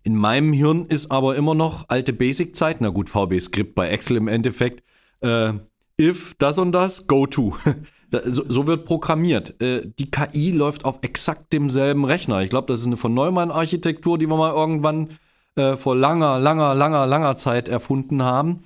In 0.04 0.15
meinem 0.15 0.54
Hirn 0.54 0.86
ist 0.86 1.10
aber 1.10 1.36
immer 1.36 1.56
noch 1.56 1.86
alte 1.88 2.13
Basic-Zeit, 2.13 2.82
na 2.82 2.89
gut, 2.89 3.10
VB-Skript 3.10 3.73
bei 3.73 3.89
Excel 3.89 4.17
im 4.17 4.28
Endeffekt, 4.28 4.84
äh, 5.21 5.54
if 5.99 6.36
das 6.38 6.60
und 6.60 6.71
das, 6.71 7.08
go 7.08 7.25
to. 7.25 7.58
so, 8.25 8.43
so, 8.47 8.67
wird 8.67 8.86
programmiert. 8.86 9.60
Äh, 9.60 9.89
die 9.97 10.12
KI 10.12 10.52
läuft 10.52 10.86
auf 10.86 10.99
exakt 11.02 11.52
demselben 11.52 12.06
Rechner. 12.06 12.43
Ich 12.43 12.52
glaube, 12.52 12.67
das 12.67 12.82
ist 12.82 12.86
eine 12.86 12.95
von 12.95 13.15
Neumann-Architektur, 13.15 14.19
die 14.19 14.28
wir 14.28 14.38
mal 14.38 14.54
irgendwann 14.54 15.17
äh, 15.56 15.78
vor 15.78 15.95
langer, 15.95 16.38
langer, 16.38 16.75
langer, 16.75 17.08
langer 17.08 17.38
Zeit 17.38 17.67
erfunden 17.67 18.21
haben. 18.21 18.65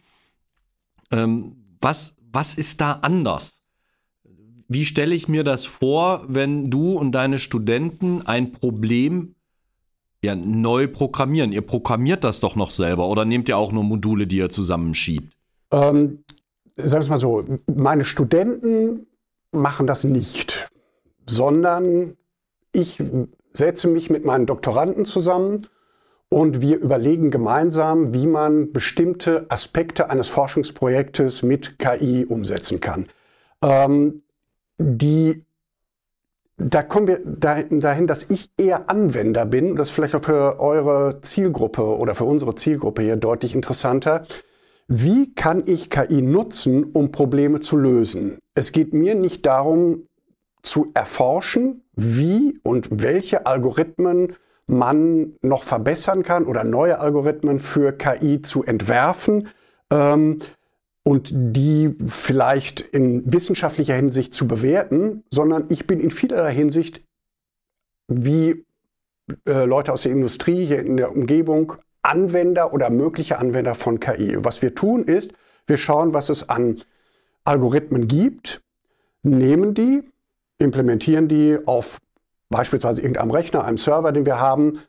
Ähm, 1.12 1.56
was, 1.80 2.18
was 2.30 2.56
ist 2.56 2.82
da 2.82 3.00
anders? 3.04 3.53
Wie 4.68 4.86
stelle 4.86 5.16
ich 5.16 5.28
mir 5.28 5.44
das 5.44 5.66
vor, 5.66 6.24
wenn 6.28 6.70
du 6.70 6.94
und 6.94 7.12
deine 7.12 7.40
Studenten 7.40 8.22
ein 8.26 8.52
Problem 8.52 9.36
ja, 10.24 10.36
neu 10.36 10.88
programmieren? 10.88 11.52
Ihr 11.52 11.62
programmiert 11.62 12.24
das 12.24 12.40
doch 12.40 12.56
noch 12.56 12.72
selber 12.72 13.08
oder 13.08 13.26
nehmt 13.26 13.50
ihr 13.50 13.58
auch 13.58 13.72
nur 13.72 13.84
Module, 13.84 14.28
die 14.28 14.38
ihr 14.38 14.50
zusammenschiebt? 14.50 15.34
Ähm, 15.72 16.24
sagen 16.76 17.04
wir 17.06 17.10
mal 17.10 17.18
so, 17.18 17.44
meine 17.68 18.06
Studenten 18.06 19.08
machen 19.52 19.88
das 19.88 20.04
nicht, 20.04 20.70
sondern 21.28 22.16
ich 22.72 23.02
setze 23.52 23.88
mich 23.88 24.10
mit 24.10 24.26
meinen 24.26 24.46
Doktoranden 24.46 25.06
zusammen 25.06 25.68
und 26.30 26.62
wir 26.62 26.80
überlegen 26.80 27.30
gemeinsam, 27.30 28.14
wie 28.14 28.26
man 28.26 28.72
bestimmte 28.72 29.46
Aspekte 29.50 30.10
eines 30.10 30.30
Forschungsprojektes 30.30 31.44
mit 31.44 31.78
KI 31.78 32.26
umsetzen 32.26 32.80
kann. 32.80 33.08
Ähm, 33.62 34.23
die, 34.84 35.46
da 36.58 36.84
kommen 36.84 37.08
wir 37.08 37.22
dahin, 37.26 38.08
dass 38.08 38.30
ich 38.30 38.52
eher 38.58 38.90
Anwender 38.90 39.46
bin. 39.46 39.76
Das 39.76 39.90
ist 39.90 39.96
vielleicht 39.96 40.16
auch 40.16 40.24
für 40.24 40.60
eure 40.60 41.22
Zielgruppe 41.22 41.98
oder 41.98 42.16
für 42.16 42.26
unsere 42.26 42.56
Zielgruppe 42.56 43.02
hier 43.02 43.16
deutlich 43.16 43.56
interessanter. 43.56 44.26
Wie 44.88 45.34
kann 45.34 45.64
ich 45.66 45.90
KI 45.90 46.22
nutzen, 46.22 46.84
um 46.84 47.12
Probleme 47.12 47.60
zu 47.60 47.78
lösen? 47.78 48.38
Es 48.54 48.72
geht 48.72 48.94
mir 48.94 49.16
nicht 49.16 49.46
darum, 49.46 50.08
zu 50.62 50.92
erforschen, 50.94 51.84
wie 51.96 52.60
und 52.64 52.88
welche 52.92 53.46
Algorithmen 53.46 54.36
man 54.66 55.34
noch 55.42 55.64
verbessern 55.64 56.24
kann 56.24 56.46
oder 56.46 56.64
neue 56.64 57.00
Algorithmen 57.00 57.60
für 57.60 57.92
KI 57.92 58.42
zu 58.42 58.64
entwerfen 58.64 59.50
ähm, 59.92 60.40
und 61.04 61.32
die 61.34 61.96
vielleicht 62.06 62.80
in 62.80 63.32
wissenschaftlicher 63.32 63.96
Hinsicht 63.96 64.34
zu 64.34 64.48
bewerten, 64.48 65.24
sondern 65.30 65.66
ich 65.70 65.86
bin 65.86 66.00
in 66.00 66.12
vielerlei 66.12 66.54
Hinsicht 66.54 67.02
wie 68.08 68.66
äh, 69.46 69.66
Leute 69.66 69.92
aus 69.92 70.04
der 70.04 70.12
Industrie 70.12 70.66
hier 70.66 70.80
in 70.80 70.98
der 70.98 71.12
Umgebung 71.12 71.74
Anwender 72.02 72.74
oder 72.74 72.90
mögliche 72.90 73.40
Anwender 73.40 73.76
von 73.76 74.00
KI. 74.00 74.38
Was 74.40 74.62
wir 74.62 74.76
tun 74.76 75.04
ist, 75.04 75.32
wir 75.68 75.78
schauen, 75.78 76.14
was 76.14 76.30
es 76.30 76.50
an 76.50 76.82
Algorithmen 77.46 78.08
gibt, 78.08 78.62
nehmen 79.24 79.74
die, 79.74 80.04
implementieren 80.58 81.28
die 81.28 81.58
auf 81.66 82.00
beispielsweise 82.50 83.02
irgendeinem 83.02 83.32
Rechner, 83.32 83.64
einem 83.64 83.78
Server, 83.78 84.12
den 84.12 84.26
wir 84.26 84.40
haben, 84.40 84.80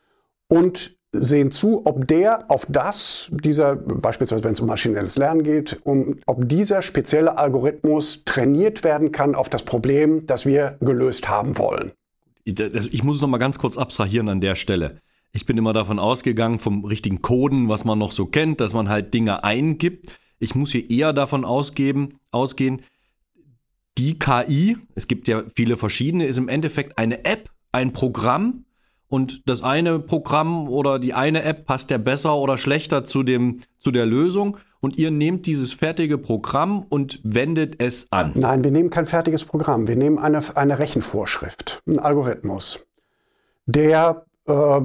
und 0.48 0.96
sehen 1.14 1.50
zu, 1.50 1.82
ob 1.86 2.06
der 2.06 2.50
auf 2.50 2.66
das, 2.68 3.30
dieser, 3.32 3.76
beispielsweise 3.76 4.44
wenn 4.44 4.52
es 4.52 4.60
um 4.60 4.66
maschinelles 4.66 5.16
Lernen 5.16 5.42
geht, 5.42 5.78
um, 5.84 6.18
ob 6.26 6.48
dieser 6.48 6.82
spezielle 6.82 7.38
Algorithmus 7.38 8.24
trainiert 8.24 8.84
werden 8.84 9.12
kann 9.12 9.34
auf 9.34 9.48
das 9.48 9.62
Problem, 9.62 10.26
das 10.26 10.46
wir 10.46 10.76
gelöst 10.80 11.28
haben 11.28 11.56
wollen. 11.58 11.92
Ich 12.44 13.02
muss 13.02 13.16
es 13.16 13.22
noch 13.22 13.28
mal 13.28 13.38
ganz 13.38 13.58
kurz 13.58 13.78
abstrahieren 13.78 14.28
an 14.28 14.40
der 14.40 14.54
Stelle. 14.54 14.98
Ich 15.32 15.46
bin 15.46 15.56
immer 15.56 15.72
davon 15.72 15.98
ausgegangen, 15.98 16.58
vom 16.58 16.84
richtigen 16.84 17.22
Coden, 17.22 17.68
was 17.68 17.84
man 17.84 17.98
noch 17.98 18.12
so 18.12 18.26
kennt, 18.26 18.60
dass 18.60 18.72
man 18.72 18.88
halt 18.88 19.14
Dinge 19.14 19.42
eingibt. 19.44 20.06
ich 20.38 20.54
muss 20.54 20.72
hier 20.72 20.90
eher 20.90 21.12
davon 21.12 21.44
ausgeben, 21.44 22.20
ausgehen, 22.30 22.82
die 23.96 24.18
KI, 24.18 24.76
es 24.94 25.08
gibt 25.08 25.28
ja 25.28 25.44
viele 25.54 25.76
verschiedene, 25.76 26.26
ist 26.26 26.36
im 26.36 26.48
Endeffekt 26.48 26.98
eine 26.98 27.24
App, 27.24 27.48
ein 27.72 27.92
Programm 27.92 28.64
und 29.14 29.48
das 29.48 29.62
eine 29.62 30.00
Programm 30.00 30.68
oder 30.68 30.98
die 30.98 31.14
eine 31.14 31.44
App 31.44 31.66
passt 31.66 31.92
ja 31.92 31.98
besser 31.98 32.34
oder 32.34 32.58
schlechter 32.58 33.04
zu 33.04 33.22
dem 33.22 33.60
zu 33.78 33.92
der 33.92 34.06
Lösung. 34.06 34.56
Und 34.80 34.98
ihr 34.98 35.12
nehmt 35.12 35.46
dieses 35.46 35.72
fertige 35.72 36.18
Programm 36.18 36.84
und 36.88 37.20
wendet 37.22 37.80
es 37.80 38.08
an. 38.10 38.32
Nein, 38.34 38.64
wir 38.64 38.72
nehmen 38.72 38.90
kein 38.90 39.06
fertiges 39.06 39.44
Programm, 39.44 39.86
wir 39.86 39.94
nehmen 39.94 40.18
eine, 40.18 40.42
eine 40.56 40.80
Rechenvorschrift, 40.80 41.80
einen 41.86 42.00
Algorithmus, 42.00 42.84
der 43.66 44.26
äh, 44.48 44.80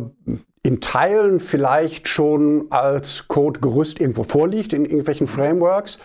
in 0.62 0.80
Teilen 0.80 1.40
vielleicht 1.40 2.08
schon 2.08 2.68
als 2.70 3.28
Codegerüst 3.28 4.00
irgendwo 4.00 4.24
vorliegt 4.24 4.74
in 4.74 4.86
irgendwelchen 4.86 5.26
Frameworks 5.26 5.98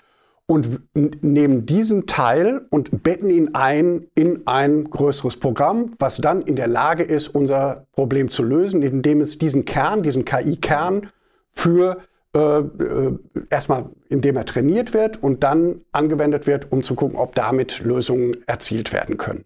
und 0.47 0.81
nehmen 0.95 1.65
diesen 1.65 2.07
Teil 2.07 2.67
und 2.71 3.03
betten 3.03 3.31
ihn 3.31 3.55
ein 3.55 4.07
in 4.15 4.47
ein 4.47 4.85
größeres 4.85 5.39
Programm, 5.39 5.93
was 5.99 6.19
dann 6.19 6.43
in 6.43 6.57
der 6.57 6.67
Lage 6.67 7.03
ist, 7.03 7.29
unser 7.29 7.87
Problem 7.93 8.29
zu 8.29 8.43
lösen, 8.43 8.83
indem 8.83 9.21
es 9.23 9.39
diesen 9.39 9.65
Kern, 9.65 10.03
diesen 10.03 10.25
KI-Kern 10.25 11.11
für 11.53 11.99
äh, 12.35 12.59
äh, 12.59 13.19
erstmal, 13.49 13.87
indem 14.09 14.37
er 14.37 14.45
trainiert 14.45 14.93
wird 14.93 15.23
und 15.23 15.45
dann 15.45 15.81
angewendet 15.93 16.47
wird, 16.47 16.73
um 16.73 16.83
zu 16.83 16.95
gucken, 16.95 17.17
ob 17.17 17.35
damit 17.35 17.81
Lösungen 17.81 18.37
erzielt 18.47 18.93
werden 18.93 19.17
können. 19.17 19.45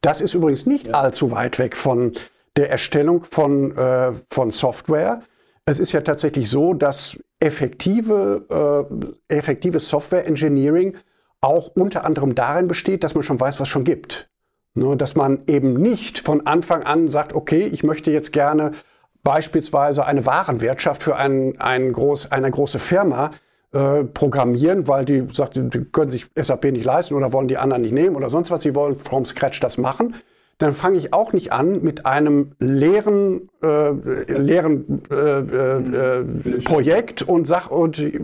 Das 0.00 0.20
ist 0.20 0.34
übrigens 0.34 0.66
nicht 0.66 0.88
ja. 0.88 0.94
allzu 0.94 1.30
weit 1.30 1.58
weg 1.58 1.76
von 1.76 2.12
der 2.56 2.70
Erstellung 2.70 3.24
von, 3.24 3.76
äh, 3.76 4.12
von 4.28 4.50
Software. 4.50 5.22
Es 5.64 5.78
ist 5.78 5.92
ja 5.92 6.00
tatsächlich 6.00 6.50
so, 6.50 6.74
dass 6.74 7.18
effektive, 7.40 8.86
äh, 9.28 9.34
effektives 9.34 9.88
Software 9.88 10.26
Engineering 10.26 10.96
auch 11.40 11.70
unter 11.74 12.04
anderem 12.04 12.34
darin 12.34 12.68
besteht, 12.68 13.02
dass 13.02 13.14
man 13.14 13.24
schon 13.24 13.40
weiß, 13.40 13.60
was 13.60 13.68
schon 13.68 13.84
gibt. 13.84 14.30
Nur, 14.74 14.96
dass 14.96 15.16
man 15.16 15.42
eben 15.46 15.74
nicht 15.74 16.20
von 16.20 16.46
Anfang 16.46 16.82
an 16.82 17.08
sagt, 17.08 17.34
okay, 17.34 17.62
ich 17.62 17.82
möchte 17.82 18.10
jetzt 18.10 18.32
gerne 18.32 18.72
beispielsweise 19.22 20.06
eine 20.06 20.26
Warenwirtschaft 20.26 21.02
für 21.02 21.16
ein, 21.16 21.58
ein 21.60 21.92
groß, 21.92 22.30
eine 22.30 22.50
große 22.50 22.78
Firma 22.78 23.32
äh, 23.72 24.04
programmieren, 24.04 24.86
weil 24.86 25.04
die 25.04 25.26
sagt, 25.30 25.56
die 25.56 25.84
können 25.84 26.10
sich 26.10 26.26
SAP 26.34 26.66
nicht 26.66 26.84
leisten 26.84 27.14
oder 27.14 27.32
wollen 27.32 27.48
die 27.48 27.58
anderen 27.58 27.82
nicht 27.82 27.92
nehmen 27.92 28.16
oder 28.16 28.30
sonst 28.30 28.50
was. 28.50 28.62
Sie 28.62 28.74
wollen 28.74 28.96
from 28.96 29.24
scratch 29.24 29.60
das 29.60 29.78
machen 29.78 30.14
dann 30.60 30.74
fange 30.74 30.98
ich 30.98 31.14
auch 31.14 31.32
nicht 31.32 31.52
an 31.52 31.82
mit 31.82 32.04
einem 32.04 32.52
leeren, 32.58 33.48
äh, 33.62 33.92
leeren 34.30 35.02
äh, 35.10 35.38
äh, 35.38 36.24
Projekt 36.62 37.22
und 37.22 37.46
sag 37.46 37.70
und 37.70 37.98
äh, 37.98 38.20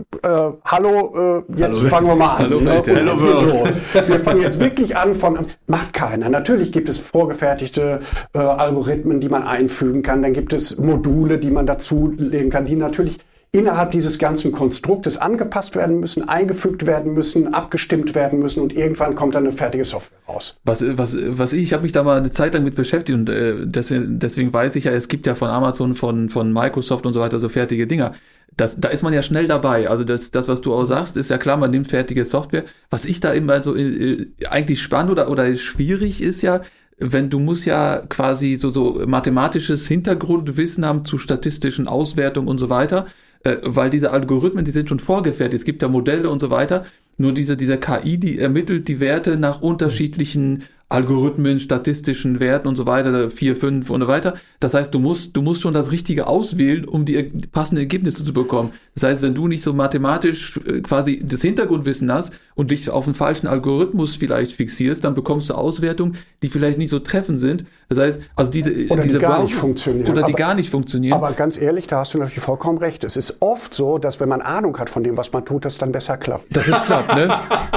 hallo, 0.63 1.43
äh, 1.49 1.59
jetzt 1.59 1.79
hallo. 1.79 1.89
fangen 1.89 2.07
wir 2.07 2.15
mal 2.15 2.35
an. 2.35 2.43
Hallo, 2.43 2.61
ne? 2.61 2.83
hallo 2.85 3.17
so. 3.17 3.67
Wir 4.05 4.19
fangen 4.19 4.41
jetzt 4.43 4.59
wirklich 4.59 4.95
an 4.95 5.15
von 5.15 5.39
macht 5.65 5.93
keiner. 5.93 6.29
Natürlich 6.29 6.71
gibt 6.71 6.89
es 6.89 6.99
vorgefertigte 6.99 8.01
äh, 8.33 8.37
Algorithmen, 8.37 9.19
die 9.19 9.29
man 9.29 9.41
einfügen 9.41 10.03
kann. 10.03 10.21
Dann 10.21 10.33
gibt 10.33 10.53
es 10.53 10.77
Module, 10.77 11.39
die 11.39 11.49
man 11.49 11.65
dazulegen 11.65 12.51
kann, 12.51 12.67
die 12.67 12.75
natürlich 12.75 13.17
innerhalb 13.57 13.89
dieses 13.89 14.19
ganzen 14.19 14.51
Konstruktes 14.51 15.17
angepasst 15.17 15.75
werden 15.75 15.99
müssen, 15.99 16.29
eingefügt 16.29 16.85
werden 16.85 17.13
müssen, 17.15 17.55
abgestimmt 17.55 18.13
werden 18.13 18.37
müssen 18.37 18.61
und 18.61 18.77
irgendwann 18.77 19.15
kommt 19.15 19.33
dann 19.33 19.45
eine 19.45 19.51
fertige 19.51 19.83
Software 19.83 20.19
raus. 20.29 20.59
Was, 20.63 20.83
was, 20.85 21.17
was 21.19 21.53
ich, 21.53 21.63
ich 21.63 21.73
habe 21.73 21.81
mich 21.81 21.91
da 21.91 22.03
mal 22.03 22.19
eine 22.19 22.29
Zeit 22.29 22.53
lang 22.53 22.63
mit 22.63 22.75
beschäftigt 22.75 23.17
und 23.17 23.29
äh, 23.29 23.55
deswegen, 23.65 24.19
deswegen 24.19 24.53
weiß 24.53 24.75
ich 24.75 24.83
ja, 24.83 24.91
es 24.91 25.07
gibt 25.07 25.25
ja 25.25 25.33
von 25.33 25.49
Amazon, 25.49 25.95
von, 25.95 26.29
von 26.29 26.53
Microsoft 26.53 27.07
und 27.07 27.13
so 27.13 27.19
weiter 27.19 27.39
so 27.39 27.49
fertige 27.49 27.87
Dinger. 27.87 28.13
Das, 28.55 28.79
da 28.79 28.89
ist 28.89 29.01
man 29.01 29.13
ja 29.13 29.23
schnell 29.23 29.47
dabei. 29.47 29.89
Also 29.89 30.03
das, 30.03 30.29
das, 30.29 30.47
was 30.47 30.61
du 30.61 30.73
auch 30.73 30.85
sagst, 30.85 31.17
ist 31.17 31.31
ja 31.31 31.39
klar, 31.39 31.57
man 31.57 31.71
nimmt 31.71 31.87
fertige 31.87 32.25
Software. 32.25 32.63
Was 32.91 33.05
ich 33.05 33.19
da 33.19 33.31
immer 33.33 33.63
so 33.63 33.75
äh, 33.75 34.27
eigentlich 34.49 34.83
spannend 34.83 35.11
oder, 35.11 35.31
oder 35.31 35.55
schwierig 35.55 36.21
ist 36.21 36.43
ja, 36.43 36.61
wenn 36.99 37.31
du 37.31 37.39
musst 37.39 37.65
ja 37.65 38.03
quasi 38.07 38.55
so, 38.55 38.69
so 38.69 39.01
mathematisches 39.07 39.87
Hintergrundwissen 39.87 40.85
haben 40.85 41.05
zu 41.05 41.17
statistischen 41.17 41.87
Auswertungen 41.87 42.47
und 42.47 42.59
so 42.59 42.69
weiter 42.69 43.07
äh, 43.43 43.57
weil 43.63 43.89
diese 43.89 44.11
Algorithmen, 44.11 44.65
die 44.65 44.71
sind 44.71 44.89
schon 44.89 44.99
vorgefertigt, 44.99 45.61
es 45.61 45.65
gibt 45.65 45.81
ja 45.81 45.87
Modelle 45.87 46.29
und 46.29 46.39
so 46.39 46.49
weiter. 46.49 46.85
Nur 47.17 47.33
diese, 47.33 47.57
diese 47.57 47.77
KI, 47.77 48.17
die 48.17 48.37
ermittelt 48.37 48.87
die 48.87 48.99
Werte 48.99 49.37
nach 49.37 49.61
unterschiedlichen 49.61 50.63
Algorithmen, 50.89 51.59
statistischen 51.59 52.39
Werten 52.39 52.67
und 52.67 52.77
so 52.77 52.85
weiter, 52.85 53.29
vier, 53.29 53.57
fünf 53.57 53.89
und 53.89 54.01
so 54.01 54.07
weiter. 54.07 54.35
Das 54.61 54.73
heißt, 54.73 54.93
du 54.93 54.99
musst, 54.99 55.35
du 55.35 55.41
musst 55.41 55.61
schon 55.61 55.73
das 55.73 55.91
Richtige 55.91 56.27
auswählen, 56.27 56.85
um 56.85 57.03
die 57.03 57.21
passenden 57.51 57.81
Ergebnisse 57.81 58.23
zu 58.23 58.33
bekommen. 58.33 58.71
Das 58.93 59.03
heißt, 59.03 59.21
wenn 59.21 59.35
du 59.35 59.47
nicht 59.49 59.63
so 59.63 59.73
mathematisch 59.73 60.57
äh, 60.65 60.79
quasi 60.81 61.21
das 61.25 61.41
Hintergrundwissen 61.41 62.11
hast 62.11 62.33
und 62.57 62.71
dich 62.71 62.89
auf 62.89 63.05
einen 63.05 63.13
falschen 63.13 63.45
Algorithmus 63.47 64.15
vielleicht 64.15 64.51
fixierst, 64.51 65.03
dann 65.03 65.13
bekommst 65.13 65.49
du 65.49 65.53
Auswertungen, 65.53 66.17
die 66.41 66.49
vielleicht 66.49 66.79
nicht 66.79 66.89
so 66.89 66.97
treffend 66.97 67.39
sind. 67.39 67.65
Das 67.87 67.99
heißt, 67.99 68.19
also 68.35 68.51
diese, 68.51 68.71
oder 68.89 69.03
diese 69.03 69.19
die 69.19 69.21
gar 69.21 69.43
nicht 69.43 69.53
funktionieren. 69.53 70.11
Oder 70.11 70.23
die 70.23 70.33
aber, 70.33 70.37
gar 70.37 70.55
nicht 70.55 70.71
funktionieren. 70.71 71.13
Aber 71.13 71.31
ganz 71.33 71.61
ehrlich, 71.61 71.85
da 71.85 71.99
hast 71.99 72.15
du 72.15 72.17
natürlich 72.17 72.43
vollkommen 72.43 72.79
recht. 72.79 73.03
Es 73.03 73.15
ist 73.15 73.37
oft 73.41 73.75
so, 73.75 73.99
dass 73.99 74.19
wenn 74.19 74.27
man 74.27 74.41
Ahnung 74.41 74.77
hat 74.79 74.89
von 74.89 75.03
dem, 75.03 75.17
was 75.17 75.31
man 75.31 75.45
tut, 75.45 75.65
das 75.65 75.77
dann 75.77 75.91
besser 75.91 76.17
klappt. 76.17 76.55
Das 76.55 76.67
ist 76.67 76.83
klappt, 76.85 77.15
ne? 77.15 77.29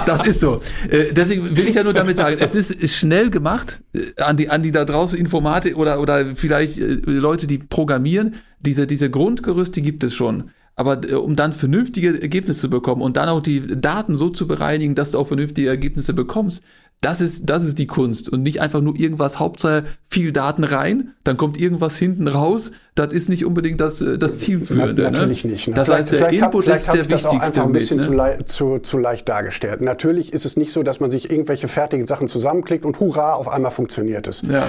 Das 0.06 0.24
ist 0.24 0.40
so. 0.40 0.62
Äh, 0.88 1.12
deswegen 1.12 1.54
will 1.54 1.68
ich 1.68 1.74
ja 1.74 1.84
nur 1.84 1.92
damit 1.92 2.16
sagen, 2.16 2.38
es 2.40 2.54
ist 2.54 2.96
schnell 2.96 3.28
gemacht, 3.28 3.82
äh, 3.92 4.20
an 4.20 4.38
die, 4.38 4.48
an 4.48 4.62
die 4.62 4.72
da 4.72 4.86
draußen 4.86 5.18
Informatik 5.18 5.76
oder, 5.76 6.00
oder 6.00 6.34
vielleicht 6.34 6.78
äh, 6.78 6.84
Leute, 7.04 7.46
die 7.46 7.58
programmieren, 7.58 8.36
diese, 8.60 8.86
diese 8.86 9.10
Grundgerüste 9.10 9.82
gibt 9.82 10.04
es 10.04 10.14
schon. 10.14 10.50
Aber 10.80 11.06
äh, 11.06 11.14
um 11.14 11.36
dann 11.36 11.52
vernünftige 11.52 12.22
Ergebnisse 12.22 12.62
zu 12.62 12.70
bekommen 12.70 13.02
und 13.02 13.18
dann 13.18 13.28
auch 13.28 13.42
die 13.42 13.78
Daten 13.78 14.16
so 14.16 14.30
zu 14.30 14.48
bereinigen, 14.48 14.94
dass 14.94 15.10
du 15.10 15.18
auch 15.18 15.26
vernünftige 15.26 15.68
Ergebnisse 15.68 16.14
bekommst, 16.14 16.64
das 17.00 17.22
ist, 17.22 17.48
das 17.48 17.64
ist 17.64 17.78
die 17.78 17.86
Kunst 17.86 18.28
und 18.28 18.42
nicht 18.42 18.60
einfach 18.60 18.82
nur 18.82 18.94
irgendwas, 18.94 19.38
Hauptsache 19.38 19.84
viel 20.06 20.32
Daten 20.32 20.64
rein, 20.64 21.14
dann 21.24 21.38
kommt 21.38 21.58
irgendwas 21.58 21.96
hinten 21.96 22.28
raus. 22.28 22.72
Das 22.94 23.12
ist 23.14 23.30
nicht 23.30 23.46
unbedingt 23.46 23.80
das, 23.80 24.02
äh, 24.02 24.18
das 24.18 24.36
Zielführende. 24.36 25.04
Na, 25.04 25.10
natürlich 25.10 25.44
ne? 25.44 25.52
nicht. 25.52 25.68
Ne? 25.68 25.74
Das 25.74 25.88
heißt, 25.88 26.12
der 26.12 26.28
Input 26.28 26.68
hab, 26.68 26.76
ist 26.76 26.86
der 26.88 27.00
ich 27.00 27.06
das 27.06 27.24
auch 27.24 27.40
einfach 27.40 27.64
ein 27.64 27.72
bisschen 27.72 27.96
mit, 27.96 28.10
ne? 28.10 28.38
zu, 28.44 28.74
zu, 28.74 28.78
zu 28.80 28.98
leicht 28.98 29.26
dargestellt. 29.30 29.80
Natürlich 29.80 30.34
ist 30.34 30.44
es 30.44 30.58
nicht 30.58 30.72
so, 30.72 30.82
dass 30.82 31.00
man 31.00 31.10
sich 31.10 31.30
irgendwelche 31.30 31.68
fertigen 31.68 32.04
Sachen 32.04 32.28
zusammenklickt 32.28 32.84
und 32.84 33.00
hurra, 33.00 33.32
auf 33.32 33.48
einmal 33.48 33.70
funktioniert 33.70 34.26
es. 34.28 34.42
Ja. 34.42 34.66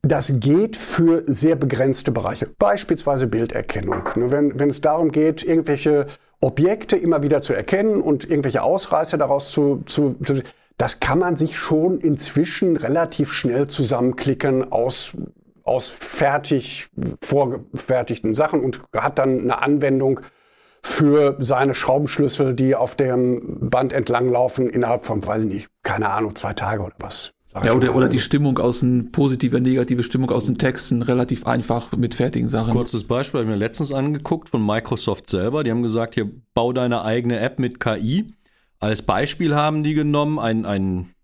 Das 0.00 0.40
geht 0.40 0.76
für 0.76 1.24
sehr 1.26 1.56
begrenzte 1.56 2.10
Bereiche, 2.10 2.48
beispielsweise 2.58 3.26
Bilderkennung. 3.26 4.08
Ne, 4.16 4.30
wenn, 4.30 4.58
wenn 4.58 4.70
es 4.70 4.80
darum 4.80 5.12
geht, 5.12 5.42
irgendwelche 5.42 6.06
Objekte 6.40 6.96
immer 6.96 7.22
wieder 7.22 7.42
zu 7.42 7.52
erkennen 7.52 8.00
und 8.00 8.24
irgendwelche 8.24 8.62
Ausreißer 8.62 9.18
daraus 9.18 9.50
zu, 9.50 9.82
zu 9.84 10.16
das 10.76 11.00
kann 11.00 11.18
man 11.18 11.36
sich 11.36 11.58
schon 11.58 12.00
inzwischen 12.00 12.76
relativ 12.76 13.32
schnell 13.32 13.66
zusammenklicken 13.66 14.70
aus 14.72 15.12
aus 15.66 15.88
fertig 15.88 16.88
vorgefertigten 17.20 18.34
Sachen 18.34 18.60
und 18.60 18.80
hat 18.94 19.18
dann 19.18 19.40
eine 19.40 19.60
Anwendung 19.62 20.20
für 20.80 21.36
seine 21.40 21.74
Schraubenschlüssel, 21.74 22.54
die 22.54 22.76
auf 22.76 22.94
dem 22.94 23.68
Band 23.68 23.92
entlanglaufen, 23.92 24.68
innerhalb 24.68 25.04
von, 25.04 25.26
weiß 25.26 25.42
ich 25.42 25.48
nicht, 25.48 25.68
keine 25.82 26.10
Ahnung, 26.10 26.36
zwei 26.36 26.52
Tage 26.52 26.84
oder 26.84 26.94
was. 27.00 27.32
Ja, 27.64 27.72
oder, 27.72 27.96
oder 27.96 28.08
die 28.08 28.20
Stimmung 28.20 28.58
aus 28.58 28.80
den 28.80 29.10
positive, 29.10 29.60
negative 29.60 30.02
Stimmung 30.02 30.30
aus 30.30 30.46
den 30.46 30.58
Texten 30.58 31.02
relativ 31.02 31.46
einfach 31.46 31.90
mit 31.92 32.14
fertigen 32.14 32.48
Sachen. 32.48 32.72
Kurzes 32.72 33.04
Beispiel, 33.04 33.40
habe 33.40 33.50
ich 33.50 33.54
mir 33.54 33.58
letztens 33.58 33.92
angeguckt 33.92 34.50
von 34.50 34.64
Microsoft 34.64 35.30
selber. 35.30 35.64
Die 35.64 35.70
haben 35.70 35.82
gesagt, 35.82 36.14
hier 36.14 36.30
bau 36.54 36.72
deine 36.72 37.02
eigene 37.02 37.40
App 37.40 37.58
mit 37.58 37.80
KI. 37.80 38.32
Als 38.78 39.02
Beispiel 39.02 39.54
haben 39.54 39.82
die 39.82 39.94
genommen, 39.94 40.38
ein, 40.38 40.66
ein, 40.66 41.14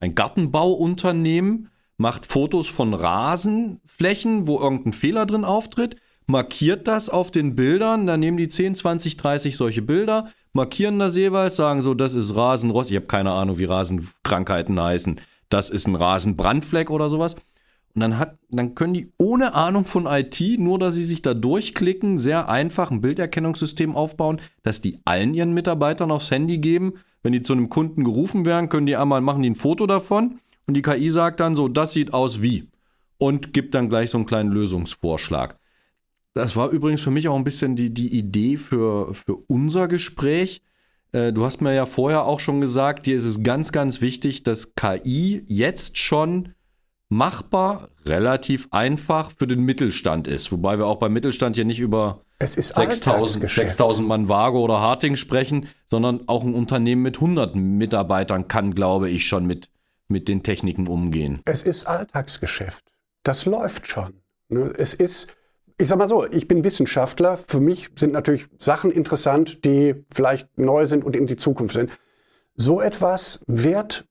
ein 0.00 0.14
Gartenbauunternehmen 0.14 1.68
macht 1.98 2.26
Fotos 2.26 2.68
von 2.68 2.94
Rasenflächen, 2.94 4.46
wo 4.46 4.58
irgendein 4.58 4.92
Fehler 4.92 5.26
drin 5.26 5.44
auftritt, 5.44 5.96
markiert 6.26 6.88
das 6.88 7.08
auf 7.08 7.30
den 7.30 7.54
Bildern, 7.54 8.06
dann 8.06 8.20
nehmen 8.20 8.36
die 8.36 8.48
10, 8.48 8.74
20, 8.74 9.16
30 9.16 9.56
solche 9.56 9.82
Bilder, 9.82 10.28
markieren 10.52 10.98
das 10.98 11.16
jeweils, 11.16 11.56
sagen 11.56 11.82
so, 11.82 11.94
das 11.94 12.14
ist 12.14 12.34
Rasenrost, 12.34 12.90
ich 12.90 12.96
habe 12.96 13.06
keine 13.06 13.32
Ahnung, 13.32 13.58
wie 13.58 13.64
Rasenkrankheiten 13.64 14.80
heißen, 14.80 15.20
das 15.48 15.70
ist 15.70 15.86
ein 15.86 15.94
Rasenbrandfleck 15.94 16.90
oder 16.90 17.08
sowas. 17.08 17.36
Und 17.96 18.00
dann, 18.00 18.18
hat, 18.18 18.38
dann 18.50 18.74
können 18.74 18.92
die 18.92 19.10
ohne 19.16 19.54
Ahnung 19.54 19.86
von 19.86 20.04
IT, 20.04 20.38
nur 20.58 20.78
dass 20.78 20.94
sie 20.94 21.04
sich 21.04 21.22
da 21.22 21.32
durchklicken, 21.32 22.18
sehr 22.18 22.50
einfach 22.50 22.90
ein 22.90 23.00
Bilderkennungssystem 23.00 23.96
aufbauen, 23.96 24.42
dass 24.62 24.82
die 24.82 25.00
allen 25.06 25.32
ihren 25.32 25.54
Mitarbeitern 25.54 26.10
aufs 26.10 26.30
Handy 26.30 26.58
geben. 26.58 26.92
Wenn 27.22 27.32
die 27.32 27.40
zu 27.40 27.54
einem 27.54 27.70
Kunden 27.70 28.04
gerufen 28.04 28.44
werden, 28.44 28.68
können 28.68 28.86
die 28.86 28.96
einmal 28.96 29.22
machen 29.22 29.42
die 29.42 29.48
ein 29.48 29.54
Foto 29.54 29.86
davon 29.86 30.40
und 30.66 30.74
die 30.74 30.82
KI 30.82 31.08
sagt 31.08 31.40
dann 31.40 31.56
so, 31.56 31.68
das 31.68 31.94
sieht 31.94 32.12
aus 32.12 32.42
wie 32.42 32.68
und 33.16 33.54
gibt 33.54 33.74
dann 33.74 33.88
gleich 33.88 34.10
so 34.10 34.18
einen 34.18 34.26
kleinen 34.26 34.52
Lösungsvorschlag. 34.52 35.58
Das 36.34 36.54
war 36.54 36.68
übrigens 36.68 37.00
für 37.00 37.10
mich 37.10 37.28
auch 37.28 37.36
ein 37.36 37.44
bisschen 37.44 37.76
die, 37.76 37.94
die 37.94 38.14
Idee 38.14 38.58
für, 38.58 39.14
für 39.14 39.36
unser 39.46 39.88
Gespräch. 39.88 40.60
Äh, 41.12 41.32
du 41.32 41.46
hast 41.46 41.62
mir 41.62 41.72
ja 41.72 41.86
vorher 41.86 42.26
auch 42.26 42.40
schon 42.40 42.60
gesagt, 42.60 43.06
dir 43.06 43.16
ist 43.16 43.24
es 43.24 43.42
ganz, 43.42 43.72
ganz 43.72 44.02
wichtig, 44.02 44.42
dass 44.42 44.74
KI 44.74 45.44
jetzt 45.46 45.96
schon 45.96 46.50
machbar, 47.08 47.88
relativ 48.04 48.68
einfach 48.70 49.30
für 49.36 49.46
den 49.46 49.60
Mittelstand 49.60 50.26
ist. 50.26 50.50
Wobei 50.52 50.78
wir 50.78 50.86
auch 50.86 50.98
beim 50.98 51.12
Mittelstand 51.12 51.56
hier 51.56 51.64
nicht 51.64 51.80
über 51.80 52.22
Es 52.38 52.56
ist 52.56 52.74
6000 52.74 53.06
Alltagsgeschäft. 53.08 53.70
6000 53.70 54.08
Mann 54.08 54.28
Waage 54.28 54.58
oder 54.58 54.80
Harting 54.80 55.16
sprechen, 55.16 55.68
sondern 55.86 56.28
auch 56.28 56.42
ein 56.42 56.54
Unternehmen 56.54 57.02
mit 57.02 57.16
100 57.16 57.54
Mitarbeitern 57.54 58.48
kann, 58.48 58.74
glaube 58.74 59.08
ich, 59.08 59.26
schon 59.26 59.46
mit, 59.46 59.70
mit 60.08 60.28
den 60.28 60.42
Techniken 60.42 60.88
umgehen. 60.88 61.40
Es 61.44 61.62
ist 61.62 61.86
Alltagsgeschäft. 61.86 62.84
Das 63.22 63.44
läuft 63.44 63.86
schon. 63.86 64.14
Ne? 64.48 64.72
Es 64.76 64.94
ist, 64.94 65.28
ich 65.78 65.88
sag 65.88 65.98
mal 65.98 66.08
so, 66.08 66.26
ich 66.30 66.48
bin 66.48 66.64
Wissenschaftler. 66.64 67.38
Für 67.38 67.60
mich 67.60 67.90
sind 67.96 68.12
natürlich 68.12 68.46
Sachen 68.58 68.90
interessant, 68.90 69.64
die 69.64 70.04
vielleicht 70.14 70.58
neu 70.58 70.86
sind 70.86 71.04
und 71.04 71.14
in 71.14 71.26
die 71.26 71.36
Zukunft 71.36 71.74
sind. 71.74 71.90
So 72.56 72.80
etwas 72.80 73.44
wird 73.46 74.06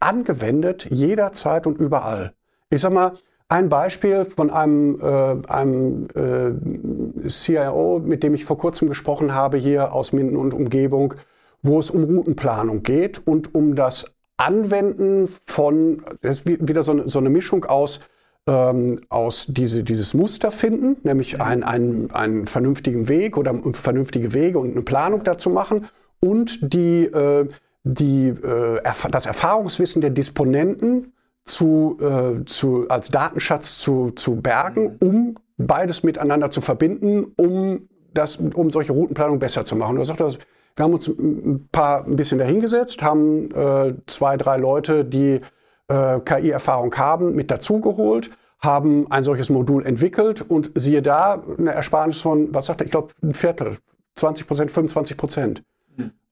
angewendet 0.00 0.88
jederzeit 0.90 1.66
und 1.66 1.78
überall. 1.78 2.32
Ich 2.70 2.80
sag 2.80 2.92
mal, 2.92 3.12
ein 3.48 3.68
Beispiel 3.68 4.24
von 4.24 4.50
einem, 4.50 4.98
äh, 5.00 5.48
einem 5.48 6.06
äh, 6.14 7.28
CIO, 7.28 8.00
mit 8.04 8.22
dem 8.22 8.34
ich 8.34 8.44
vor 8.44 8.58
kurzem 8.58 8.88
gesprochen 8.88 9.34
habe, 9.34 9.56
hier 9.56 9.92
aus 9.92 10.12
Minden 10.12 10.36
und 10.36 10.54
Umgebung, 10.54 11.14
wo 11.62 11.80
es 11.80 11.90
um 11.90 12.04
Routenplanung 12.04 12.82
geht 12.82 13.26
und 13.26 13.54
um 13.54 13.74
das 13.74 14.14
Anwenden 14.36 15.28
von, 15.46 16.02
das 16.22 16.38
ist 16.38 16.46
wie- 16.46 16.58
wieder 16.66 16.82
so 16.82 16.92
eine, 16.92 17.08
so 17.08 17.18
eine 17.18 17.28
Mischung 17.28 17.64
aus, 17.64 18.00
ähm, 18.46 19.00
aus 19.08 19.46
diese, 19.48 19.82
dieses 19.82 20.14
Muster 20.14 20.52
finden, 20.52 20.96
nämlich 21.02 21.40
ein, 21.42 21.62
ein, 21.64 22.10
einen 22.12 22.46
vernünftigen 22.46 23.08
Weg 23.08 23.36
oder 23.36 23.52
vernünftige 23.72 24.32
Wege 24.32 24.58
und 24.60 24.70
eine 24.70 24.82
Planung 24.82 25.24
dazu 25.24 25.50
machen 25.50 25.86
und 26.20 26.72
die, 26.72 27.04
äh, 27.04 27.48
die, 27.84 28.28
äh, 28.28 28.80
das 29.10 29.26
Erfahrungswissen 29.26 30.00
der 30.00 30.10
Disponenten 30.10 31.12
zu, 31.44 31.96
äh, 32.00 32.44
zu, 32.44 32.86
als 32.88 33.10
Datenschatz 33.10 33.78
zu, 33.78 34.10
zu 34.10 34.36
bergen, 34.36 34.96
um 35.00 35.36
beides 35.56 36.02
miteinander 36.02 36.50
zu 36.50 36.60
verbinden, 36.60 37.32
um, 37.36 37.88
das, 38.12 38.36
um 38.36 38.70
solche 38.70 38.92
Routenplanung 38.92 39.38
besser 39.38 39.64
zu 39.64 39.76
machen. 39.76 40.02
Sagt, 40.04 40.20
das- 40.20 40.38
wir 40.76 40.84
haben 40.84 40.94
uns 40.94 41.08
ein 41.08 41.68
paar 41.72 42.06
ein 42.06 42.16
bisschen 42.16 42.38
dahingesetzt, 42.38 43.02
haben 43.02 43.50
äh, 43.50 43.94
zwei, 44.06 44.36
drei 44.36 44.56
Leute, 44.56 45.04
die 45.04 45.40
äh, 45.88 46.20
KI-Erfahrung 46.20 46.94
haben, 46.94 47.34
mit 47.34 47.50
dazugeholt, 47.50 48.30
haben 48.60 49.10
ein 49.10 49.22
solches 49.24 49.50
Modul 49.50 49.84
entwickelt 49.84 50.42
und 50.42 50.70
siehe 50.76 51.02
da, 51.02 51.42
eine 51.58 51.72
Ersparnis 51.72 52.20
von, 52.20 52.54
was 52.54 52.66
sagt 52.66 52.80
er, 52.80 52.84
ich 52.84 52.90
glaube, 52.92 53.12
ein 53.22 53.34
Viertel, 53.34 53.78
20 54.14 54.46
Prozent, 54.46 54.70
25 54.70 55.16
Prozent. 55.16 55.62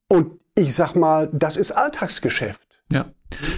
Und 0.09 0.39
ich 0.59 0.75
sag 0.75 0.95
mal, 0.95 1.29
das 1.33 1.57
ist 1.57 1.71
Alltagsgeschäft. 1.73 2.61
Ja. 2.93 3.07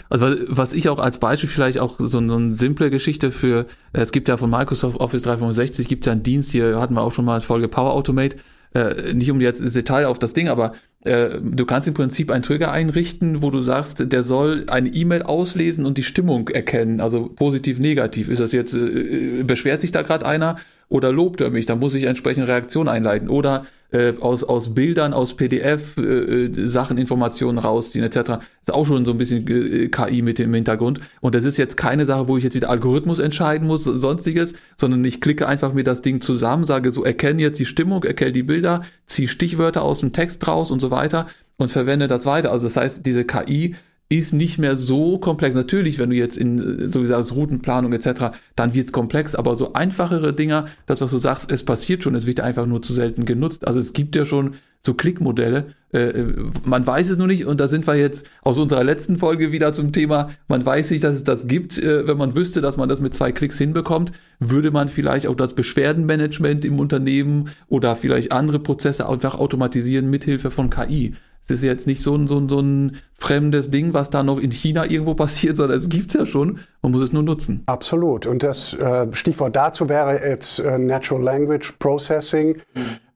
Also 0.08 0.26
wa- 0.26 0.36
was 0.48 0.72
ich 0.72 0.88
auch 0.88 0.98
als 0.98 1.18
Beispiel 1.18 1.48
vielleicht 1.48 1.78
auch 1.78 1.98
so, 1.98 2.06
so 2.06 2.18
eine 2.18 2.54
simple 2.54 2.90
Geschichte 2.90 3.30
für, 3.30 3.66
äh, 3.92 4.00
es 4.00 4.12
gibt 4.12 4.28
ja 4.28 4.36
von 4.36 4.50
Microsoft 4.50 4.98
Office 4.98 5.22
365, 5.22 5.86
gibt 5.88 6.06
ja 6.06 6.12
einen 6.12 6.22
Dienst, 6.22 6.50
hier 6.50 6.80
hatten 6.80 6.94
wir 6.94 7.02
auch 7.02 7.12
schon 7.12 7.24
mal 7.24 7.40
Folge 7.40 7.68
Power 7.68 7.92
Automate, 7.92 8.36
äh, 8.74 9.12
nicht 9.14 9.30
um 9.30 9.40
jetzt 9.40 9.74
Detail 9.74 10.06
auf 10.06 10.18
das 10.18 10.32
Ding, 10.32 10.48
aber 10.48 10.72
äh, 11.04 11.38
du 11.40 11.64
kannst 11.64 11.88
im 11.88 11.94
Prinzip 11.94 12.30
einen 12.30 12.42
Trigger 12.42 12.70
einrichten, 12.72 13.42
wo 13.42 13.50
du 13.50 13.60
sagst, 13.60 14.12
der 14.12 14.22
soll 14.22 14.64
eine 14.68 14.88
E-Mail 14.90 15.22
auslesen 15.22 15.86
und 15.86 15.96
die 15.96 16.02
Stimmung 16.02 16.48
erkennen, 16.48 17.00
also 17.00 17.28
positiv, 17.28 17.78
negativ. 17.78 18.28
Ist 18.28 18.40
das 18.40 18.52
jetzt, 18.52 18.74
äh, 18.74 19.42
beschwert 19.44 19.80
sich 19.80 19.92
da 19.92 20.02
gerade 20.02 20.26
einer 20.26 20.56
oder 20.88 21.10
lobt 21.12 21.40
er 21.40 21.50
mich? 21.50 21.66
Da 21.66 21.74
muss 21.76 21.94
ich 21.94 22.04
entsprechende 22.04 22.48
Reaktion 22.48 22.86
einleiten. 22.88 23.28
Oder 23.28 23.64
äh, 23.92 24.14
aus, 24.20 24.44
aus 24.44 24.74
Bildern, 24.74 25.12
aus 25.12 25.34
PDF 25.34 25.96
äh, 25.98 26.02
äh, 26.02 26.66
Sachen, 26.66 26.98
Informationen 26.98 27.58
rausziehen 27.58 28.04
etc. 28.04 28.42
Ist 28.62 28.72
auch 28.72 28.86
schon 28.86 29.04
so 29.04 29.12
ein 29.12 29.18
bisschen 29.18 29.46
äh, 29.48 29.88
KI 29.88 30.22
mit 30.22 30.38
dem 30.38 30.54
Hintergrund. 30.54 31.00
Und 31.20 31.34
das 31.34 31.44
ist 31.44 31.56
jetzt 31.56 31.76
keine 31.76 32.06
Sache, 32.06 32.28
wo 32.28 32.36
ich 32.36 32.44
jetzt 32.44 32.54
wieder 32.54 32.70
Algorithmus 32.70 33.18
entscheiden 33.18 33.66
muss, 33.66 33.84
sonstiges, 33.84 34.54
sondern 34.76 35.04
ich 35.04 35.20
klicke 35.20 35.46
einfach 35.46 35.72
mir 35.72 35.84
das 35.84 36.02
Ding 36.02 36.20
zusammen, 36.20 36.64
sage 36.64 36.90
so, 36.90 37.04
erkenne 37.04 37.42
jetzt 37.42 37.58
die 37.58 37.66
Stimmung, 37.66 38.04
erkenne 38.04 38.32
die 38.32 38.42
Bilder, 38.42 38.82
ziehe 39.06 39.28
Stichwörter 39.28 39.82
aus 39.82 40.00
dem 40.00 40.12
Text 40.12 40.46
raus 40.46 40.70
und 40.70 40.80
so 40.80 40.90
weiter 40.90 41.26
und 41.56 41.70
verwende 41.70 42.08
das 42.08 42.26
weiter. 42.26 42.50
Also 42.50 42.66
das 42.66 42.76
heißt, 42.76 43.06
diese 43.06 43.24
KI 43.24 43.74
ist 44.10 44.34
nicht 44.34 44.58
mehr 44.58 44.76
so 44.76 45.18
komplex. 45.18 45.54
Natürlich, 45.54 45.98
wenn 45.98 46.10
du 46.10 46.16
jetzt 46.16 46.36
in, 46.36 46.58
äh, 46.58 46.88
so 46.88 47.00
wie 47.00 47.04
du 47.04 47.06
sagst, 47.06 47.34
Routenplanung 47.34 47.92
etc., 47.92 48.36
dann 48.56 48.74
wird's 48.74 48.92
komplex, 48.92 49.34
aber 49.34 49.54
so 49.54 49.72
einfachere 49.72 50.34
Dinger, 50.34 50.66
das, 50.84 51.00
was 51.00 51.12
du 51.12 51.18
sagst, 51.18 51.50
es 51.50 51.64
passiert 51.64 52.02
schon, 52.02 52.14
es 52.16 52.26
wird 52.26 52.40
einfach 52.40 52.66
nur 52.66 52.82
zu 52.82 52.92
selten 52.92 53.24
genutzt. 53.24 53.66
Also 53.66 53.78
es 53.78 53.92
gibt 53.92 54.16
ja 54.16 54.24
schon 54.24 54.56
so 54.80 54.94
Klickmodelle, 54.94 55.74
äh, 55.92 56.24
man 56.64 56.84
weiß 56.84 57.08
es 57.10 57.18
nur 57.18 57.28
nicht 57.28 57.46
und 57.46 57.60
da 57.60 57.68
sind 57.68 57.86
wir 57.86 57.94
jetzt 57.94 58.26
aus 58.42 58.58
unserer 58.58 58.82
letzten 58.82 59.18
Folge 59.18 59.52
wieder 59.52 59.72
zum 59.72 59.92
Thema, 59.92 60.30
man 60.48 60.64
weiß 60.66 60.90
nicht, 60.90 61.04
dass 61.04 61.14
es 61.14 61.24
das 61.24 61.46
gibt. 61.46 61.78
Äh, 61.78 62.08
wenn 62.08 62.16
man 62.16 62.34
wüsste, 62.34 62.60
dass 62.60 62.76
man 62.76 62.88
das 62.88 63.00
mit 63.00 63.14
zwei 63.14 63.30
Klicks 63.30 63.58
hinbekommt, 63.58 64.10
würde 64.40 64.72
man 64.72 64.88
vielleicht 64.88 65.28
auch 65.28 65.36
das 65.36 65.54
Beschwerdenmanagement 65.54 66.64
im 66.64 66.80
Unternehmen 66.80 67.50
oder 67.68 67.94
vielleicht 67.94 68.32
andere 68.32 68.58
Prozesse 68.58 69.08
einfach 69.08 69.36
automatisieren 69.36 70.10
mithilfe 70.10 70.50
von 70.50 70.68
KI. 70.70 71.14
Es 71.42 71.50
ist 71.50 71.62
jetzt 71.62 71.86
nicht 71.86 72.02
so 72.02 72.14
ein, 72.14 72.28
so, 72.28 72.38
ein, 72.38 72.48
so 72.48 72.60
ein 72.60 72.98
fremdes 73.14 73.70
Ding, 73.70 73.92
was 73.92 74.10
da 74.10 74.22
noch 74.22 74.38
in 74.38 74.50
China 74.50 74.84
irgendwo 74.84 75.14
passiert, 75.14 75.56
sondern 75.56 75.78
es 75.78 75.88
gibt 75.88 76.14
ja 76.14 76.26
schon. 76.26 76.60
Man 76.82 76.92
muss 76.92 77.02
es 77.02 77.12
nur 77.12 77.22
nutzen. 77.22 77.62
Absolut. 77.66 78.26
Und 78.26 78.42
das 78.42 78.74
äh, 78.74 79.06
Stichwort 79.12 79.56
dazu 79.56 79.88
wäre 79.88 80.20
jetzt 80.26 80.58
äh, 80.60 80.78
Natural 80.78 81.22
Language 81.22 81.72
Processing. 81.78 82.58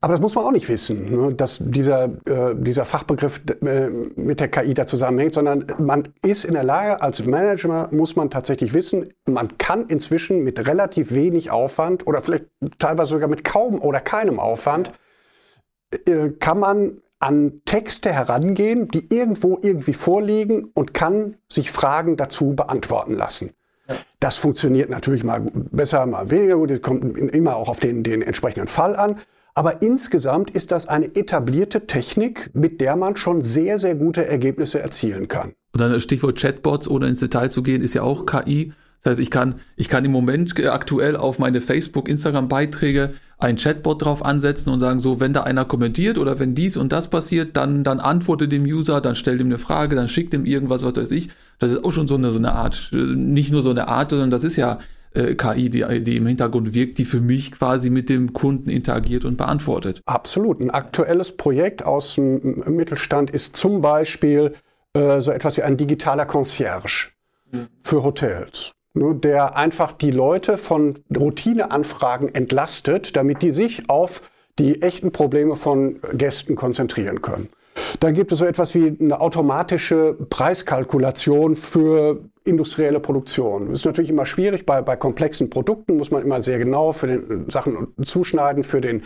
Aber 0.04 0.12
das 0.12 0.20
muss 0.20 0.34
man 0.34 0.44
auch 0.44 0.52
nicht 0.52 0.68
wissen, 0.68 1.10
ne, 1.10 1.34
dass 1.34 1.60
dieser, 1.62 2.10
äh, 2.26 2.54
dieser 2.54 2.84
Fachbegriff 2.84 3.40
äh, 3.62 3.88
mit 3.88 4.38
der 4.38 4.48
KI 4.48 4.74
da 4.74 4.84
zusammenhängt, 4.84 5.32
sondern 5.32 5.64
man 5.78 6.08
ist 6.22 6.44
in 6.44 6.52
der 6.52 6.62
Lage, 6.62 7.00
als 7.00 7.24
Manager 7.24 7.88
muss 7.90 8.14
man 8.14 8.28
tatsächlich 8.28 8.74
wissen, 8.74 9.14
man 9.24 9.56
kann 9.56 9.86
inzwischen 9.86 10.44
mit 10.44 10.68
relativ 10.68 11.14
wenig 11.14 11.50
Aufwand 11.50 12.06
oder 12.06 12.20
vielleicht 12.20 12.44
teilweise 12.78 13.10
sogar 13.10 13.30
mit 13.30 13.44
kaum 13.44 13.80
oder 13.80 14.00
keinem 14.00 14.38
Aufwand, 14.38 14.92
äh, 16.04 16.28
kann 16.38 16.58
man 16.58 16.98
an 17.18 17.60
Texte 17.64 18.12
herangehen, 18.12 18.88
die 18.88 19.06
irgendwo 19.14 19.58
irgendwie 19.62 19.94
vorliegen 19.94 20.70
und 20.74 20.94
kann 20.94 21.36
sich 21.48 21.70
Fragen 21.70 22.16
dazu 22.16 22.54
beantworten 22.54 23.14
lassen. 23.14 23.50
Das 24.20 24.36
funktioniert 24.36 24.88
natürlich 24.88 25.24
mal 25.24 25.42
besser, 25.54 26.06
mal 26.06 26.30
weniger 26.30 26.56
gut. 26.56 26.70
Es 26.70 26.82
kommt 26.82 27.18
immer 27.18 27.56
auch 27.56 27.68
auf 27.68 27.80
den, 27.80 28.02
den 28.02 28.22
entsprechenden 28.22 28.68
Fall 28.68 28.96
an. 28.96 29.16
Aber 29.54 29.82
insgesamt 29.82 30.50
ist 30.50 30.72
das 30.72 30.88
eine 30.88 31.14
etablierte 31.14 31.86
Technik, 31.86 32.50
mit 32.54 32.80
der 32.80 32.96
man 32.96 33.16
schon 33.16 33.42
sehr, 33.42 33.78
sehr 33.78 33.94
gute 33.94 34.26
Ergebnisse 34.26 34.80
erzielen 34.80 35.28
kann. 35.28 35.52
Und 35.72 35.80
dann 35.80 35.92
das 35.92 36.02
Stichwort 36.02 36.38
Chatbots, 36.38 36.88
ohne 36.88 37.08
ins 37.08 37.20
Detail 37.20 37.50
zu 37.50 37.62
gehen, 37.62 37.82
ist 37.82 37.94
ja 37.94 38.02
auch 38.02 38.26
KI. 38.26 38.72
Das 39.02 39.12
heißt, 39.12 39.20
ich 39.20 39.30
kann, 39.30 39.60
ich 39.76 39.88
kann 39.88 40.04
im 40.04 40.12
Moment 40.12 40.58
aktuell 40.64 41.16
auf 41.16 41.38
meine 41.38 41.60
Facebook, 41.60 42.08
Instagram-Beiträge 42.08 43.14
ein 43.44 43.56
Chatbot 43.56 44.04
drauf 44.04 44.24
ansetzen 44.24 44.70
und 44.70 44.80
sagen, 44.80 45.00
so, 45.00 45.20
wenn 45.20 45.32
da 45.32 45.42
einer 45.42 45.64
kommentiert 45.64 46.18
oder 46.18 46.38
wenn 46.38 46.54
dies 46.54 46.76
und 46.76 46.92
das 46.92 47.08
passiert, 47.08 47.56
dann, 47.56 47.84
dann 47.84 48.00
antworte 48.00 48.48
dem 48.48 48.64
User, 48.64 49.00
dann 49.00 49.14
stellt 49.14 49.40
ihm 49.40 49.46
eine 49.46 49.58
Frage, 49.58 49.96
dann 49.96 50.08
schickt 50.08 50.34
ihm 50.34 50.44
irgendwas, 50.44 50.84
was 50.84 50.96
weiß 50.96 51.10
ich. 51.10 51.28
Das 51.58 51.70
ist 51.70 51.84
auch 51.84 51.92
schon 51.92 52.08
so 52.08 52.16
eine, 52.16 52.30
so 52.30 52.38
eine 52.38 52.52
Art, 52.52 52.90
nicht 52.92 53.52
nur 53.52 53.62
so 53.62 53.70
eine 53.70 53.88
Art, 53.88 54.10
sondern 54.10 54.30
das 54.30 54.44
ist 54.44 54.56
ja 54.56 54.78
äh, 55.14 55.34
KI, 55.34 55.70
die, 55.70 56.02
die 56.02 56.16
im 56.16 56.26
Hintergrund 56.26 56.74
wirkt, 56.74 56.98
die 56.98 57.04
für 57.04 57.20
mich 57.20 57.52
quasi 57.52 57.90
mit 57.90 58.08
dem 58.08 58.32
Kunden 58.32 58.70
interagiert 58.70 59.24
und 59.24 59.36
beantwortet. 59.36 60.00
Absolut. 60.06 60.60
Ein 60.60 60.70
aktuelles 60.70 61.36
Projekt 61.36 61.84
aus 61.84 62.16
dem 62.16 62.64
Mittelstand 62.66 63.30
ist 63.30 63.56
zum 63.56 63.80
Beispiel 63.80 64.54
äh, 64.94 65.20
so 65.20 65.30
etwas 65.30 65.56
wie 65.56 65.62
ein 65.62 65.76
digitaler 65.76 66.26
Concierge 66.26 67.10
für 67.82 68.02
Hotels. 68.02 68.72
Der 68.96 69.56
einfach 69.56 69.90
die 69.90 70.12
Leute 70.12 70.56
von 70.56 70.94
Routineanfragen 71.14 72.32
entlastet, 72.32 73.16
damit 73.16 73.42
die 73.42 73.50
sich 73.50 73.90
auf 73.90 74.22
die 74.60 74.82
echten 74.82 75.10
Probleme 75.10 75.56
von 75.56 75.98
Gästen 76.12 76.54
konzentrieren 76.54 77.20
können. 77.20 77.48
Dann 77.98 78.14
gibt 78.14 78.30
es 78.30 78.38
so 78.38 78.44
etwas 78.44 78.74
wie 78.76 78.96
eine 79.00 79.20
automatische 79.20 80.16
Preiskalkulation 80.30 81.56
für 81.56 82.20
industrielle 82.44 83.00
Produktion. 83.00 83.70
Das 83.70 83.80
ist 83.80 83.86
natürlich 83.86 84.10
immer 84.10 84.26
schwierig. 84.26 84.66
Bei, 84.66 84.80
bei 84.82 84.96
komplexen 84.96 85.50
Produkten 85.50 85.96
muss 85.96 86.10
man 86.10 86.22
immer 86.22 86.40
sehr 86.40 86.58
genau 86.58 86.92
für 86.92 87.08
den 87.08 87.50
Sachen 87.50 87.88
zuschneiden, 88.04 88.62
für 88.62 88.80
den, 88.80 89.02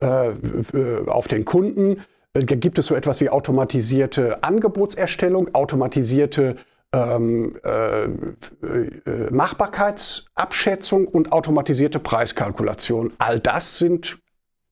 äh, 0.00 1.06
auf 1.06 1.26
den 1.28 1.44
Kunden. 1.44 2.02
Äh, 2.34 2.44
gibt 2.44 2.78
es 2.78 2.86
so 2.86 2.94
etwas 2.94 3.20
wie 3.20 3.30
automatisierte 3.30 4.42
Angebotserstellung, 4.42 5.54
automatisierte 5.54 6.56
ähm, 6.94 7.58
äh, 7.64 8.04
äh, 8.04 9.30
Machbarkeitsabschätzung 9.30 11.08
und 11.08 11.32
automatisierte 11.32 11.98
Preiskalkulation. 11.98 13.12
All 13.18 13.38
das 13.38 13.78
sind 13.78 14.18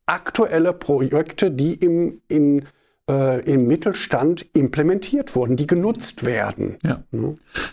aktuelle 0.06 0.72
Projekte, 0.72 1.50
die 1.50 1.74
im, 1.74 2.20
in, 2.28 2.66
äh, 3.10 3.40
im 3.40 3.66
Mittelstand 3.66 4.46
implementiert 4.52 5.34
wurden, 5.34 5.56
die 5.56 5.66
genutzt 5.66 6.24
werden. 6.24 6.76
Ja. 6.84 7.02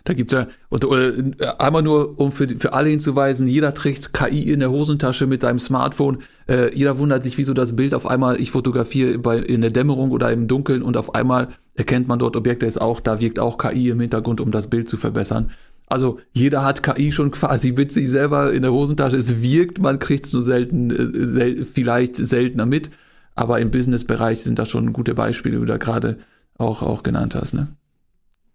Da 0.04 0.13
gibt's 0.13 0.34
ja, 0.34 0.47
und, 0.69 0.84
oder, 0.84 1.13
einmal 1.60 1.84
nur, 1.84 2.19
um 2.19 2.32
für, 2.32 2.47
für 2.47 2.73
alle 2.73 2.89
hinzuweisen, 2.89 3.47
jeder 3.47 3.73
trägt 3.76 4.13
KI 4.13 4.52
in 4.52 4.60
der 4.60 4.71
Hosentasche 4.71 5.28
mit 5.28 5.41
seinem 5.41 5.60
Smartphone. 5.60 6.19
Äh, 6.47 6.76
jeder 6.76 6.97
wundert 6.97 7.23
sich, 7.23 7.38
wieso 7.38 7.54
das 7.54 7.76
Bild 7.76 7.93
auf 7.93 8.08
einmal, 8.08 8.41
ich 8.41 8.50
fotografiere 8.50 9.19
bei, 9.19 9.38
in 9.38 9.62
der 9.62 9.69
Dämmerung 9.69 10.12
oder 10.12 10.32
im 10.32 10.47
Dunkeln 10.47 10.82
und 10.82 10.97
auf 10.97 11.13
einmal 11.13 11.50
erkennt 11.76 12.08
man 12.08 12.17
dort 12.17 12.36
Objekte, 12.36 12.65
ist 12.65 12.82
auch, 12.82 13.00
da 13.00 13.21
wirkt 13.21 13.38
auch 13.38 13.60
KI 13.60 13.89
im 13.89 14.00
Hintergrund, 14.00 14.41
um 14.41 14.50
das 14.50 14.67
Bild 14.67 14.89
zu 14.89 14.97
verbessern. 14.97 15.52
Also 15.86 16.19
jeder 16.34 16.65
hat 16.65 16.82
KI 16.82 17.12
schon 17.12 17.30
quasi 17.32 17.73
mit 17.73 17.91
sich 17.91 18.10
selber 18.10 18.52
in 18.54 18.63
der 18.63 18.73
Hosentasche. 18.73 19.17
Es 19.17 19.41
wirkt, 19.41 19.80
man 19.80 20.00
kriegt 20.00 20.26
es 20.26 20.34
nur 20.34 20.41
selten, 20.41 20.89
äh, 20.89 21.28
sel 21.28 21.65
vielleicht 21.65 22.15
seltener 22.15 22.65
mit. 22.65 22.89
Aber 23.38 23.60
im 23.60 23.69
Business-Bereich 23.69 24.43
sind 24.43 24.58
das 24.58 24.67
schon 24.67 24.93
gute 24.93 25.13
Beispiele, 25.13 25.56
die 25.56 25.60
du 25.60 25.65
da 25.65 25.78
gerade 25.78 26.17
auch, 26.58 26.82
auch 26.82 27.04
genannt 27.04 27.36
hast. 27.36 27.54
Ne? 27.54 27.67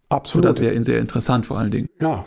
Absolut. 0.09 0.47
Oder 0.47 0.55
sehr, 0.55 0.85
sehr 0.85 0.99
interessant 0.99 1.47
vor 1.47 1.57
allen 1.57 1.71
Dingen. 1.71 1.89
Ja. 2.01 2.27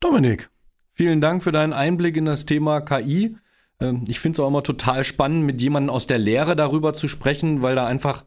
Dominik, 0.00 0.50
vielen 0.94 1.20
Dank 1.20 1.44
für 1.44 1.52
deinen 1.52 1.72
Einblick 1.72 2.16
in 2.16 2.24
das 2.24 2.44
Thema 2.44 2.80
KI. 2.80 3.36
Ähm, 3.78 4.02
ich 4.08 4.18
finde 4.18 4.34
es 4.34 4.40
auch 4.40 4.48
immer 4.48 4.64
total 4.64 5.04
spannend, 5.04 5.44
mit 5.44 5.60
jemandem 5.60 5.90
aus 5.90 6.08
der 6.08 6.18
Lehre 6.18 6.56
darüber 6.56 6.92
zu 6.92 7.06
sprechen, 7.06 7.62
weil 7.62 7.76
da 7.76 7.86
einfach 7.86 8.24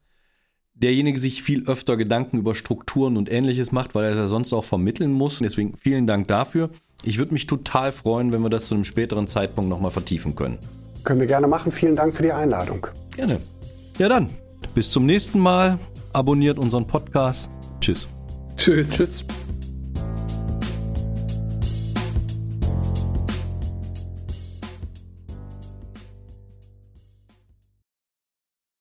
derjenige 0.74 1.20
sich 1.20 1.44
viel 1.44 1.68
öfter 1.68 1.98
Gedanken 1.98 2.38
über 2.38 2.56
Strukturen 2.56 3.18
und 3.18 3.30
ähnliches 3.30 3.74
macht, 3.74 3.94
weil 3.94 4.06
er 4.06 4.12
es 4.12 4.18
ja 4.18 4.28
sonst 4.28 4.54
auch 4.54 4.64
vermitteln 4.64 5.12
muss. 5.12 5.40
Deswegen 5.40 5.76
vielen 5.78 6.08
Dank 6.08 6.30
dafür. 6.30 6.70
Ich 7.04 7.18
würde 7.18 7.34
mich 7.34 7.48
total 7.48 7.92
freuen, 7.92 8.32
wenn 8.32 8.42
wir 8.42 8.50
das 8.50 8.68
zu 8.68 8.76
einem 8.76 8.84
späteren 8.84 9.28
Zeitpunkt 9.28 9.70
nochmal 9.70 9.92
vertiefen 9.92 10.36
können. 10.36 10.58
Können 11.04 11.20
wir 11.20 11.28
gerne 11.28 11.48
machen. 11.48 11.72
Vielen 11.72 11.96
Dank 11.96 12.14
für 12.14 12.24
die 12.24 12.32
Einladung. 12.32 12.88
Gerne. 13.16 13.40
Ja 13.98 14.10
dann, 14.10 14.28
bis 14.76 14.92
zum 14.92 15.06
nächsten 15.06 15.40
Mal. 15.40 15.80
Abonniert 16.12 16.58
unseren 16.58 16.88
Podcast. 16.88 17.50
Tschüss. 17.80 18.08
Tschüss. 18.58 18.90
Tschüss. 18.90 19.26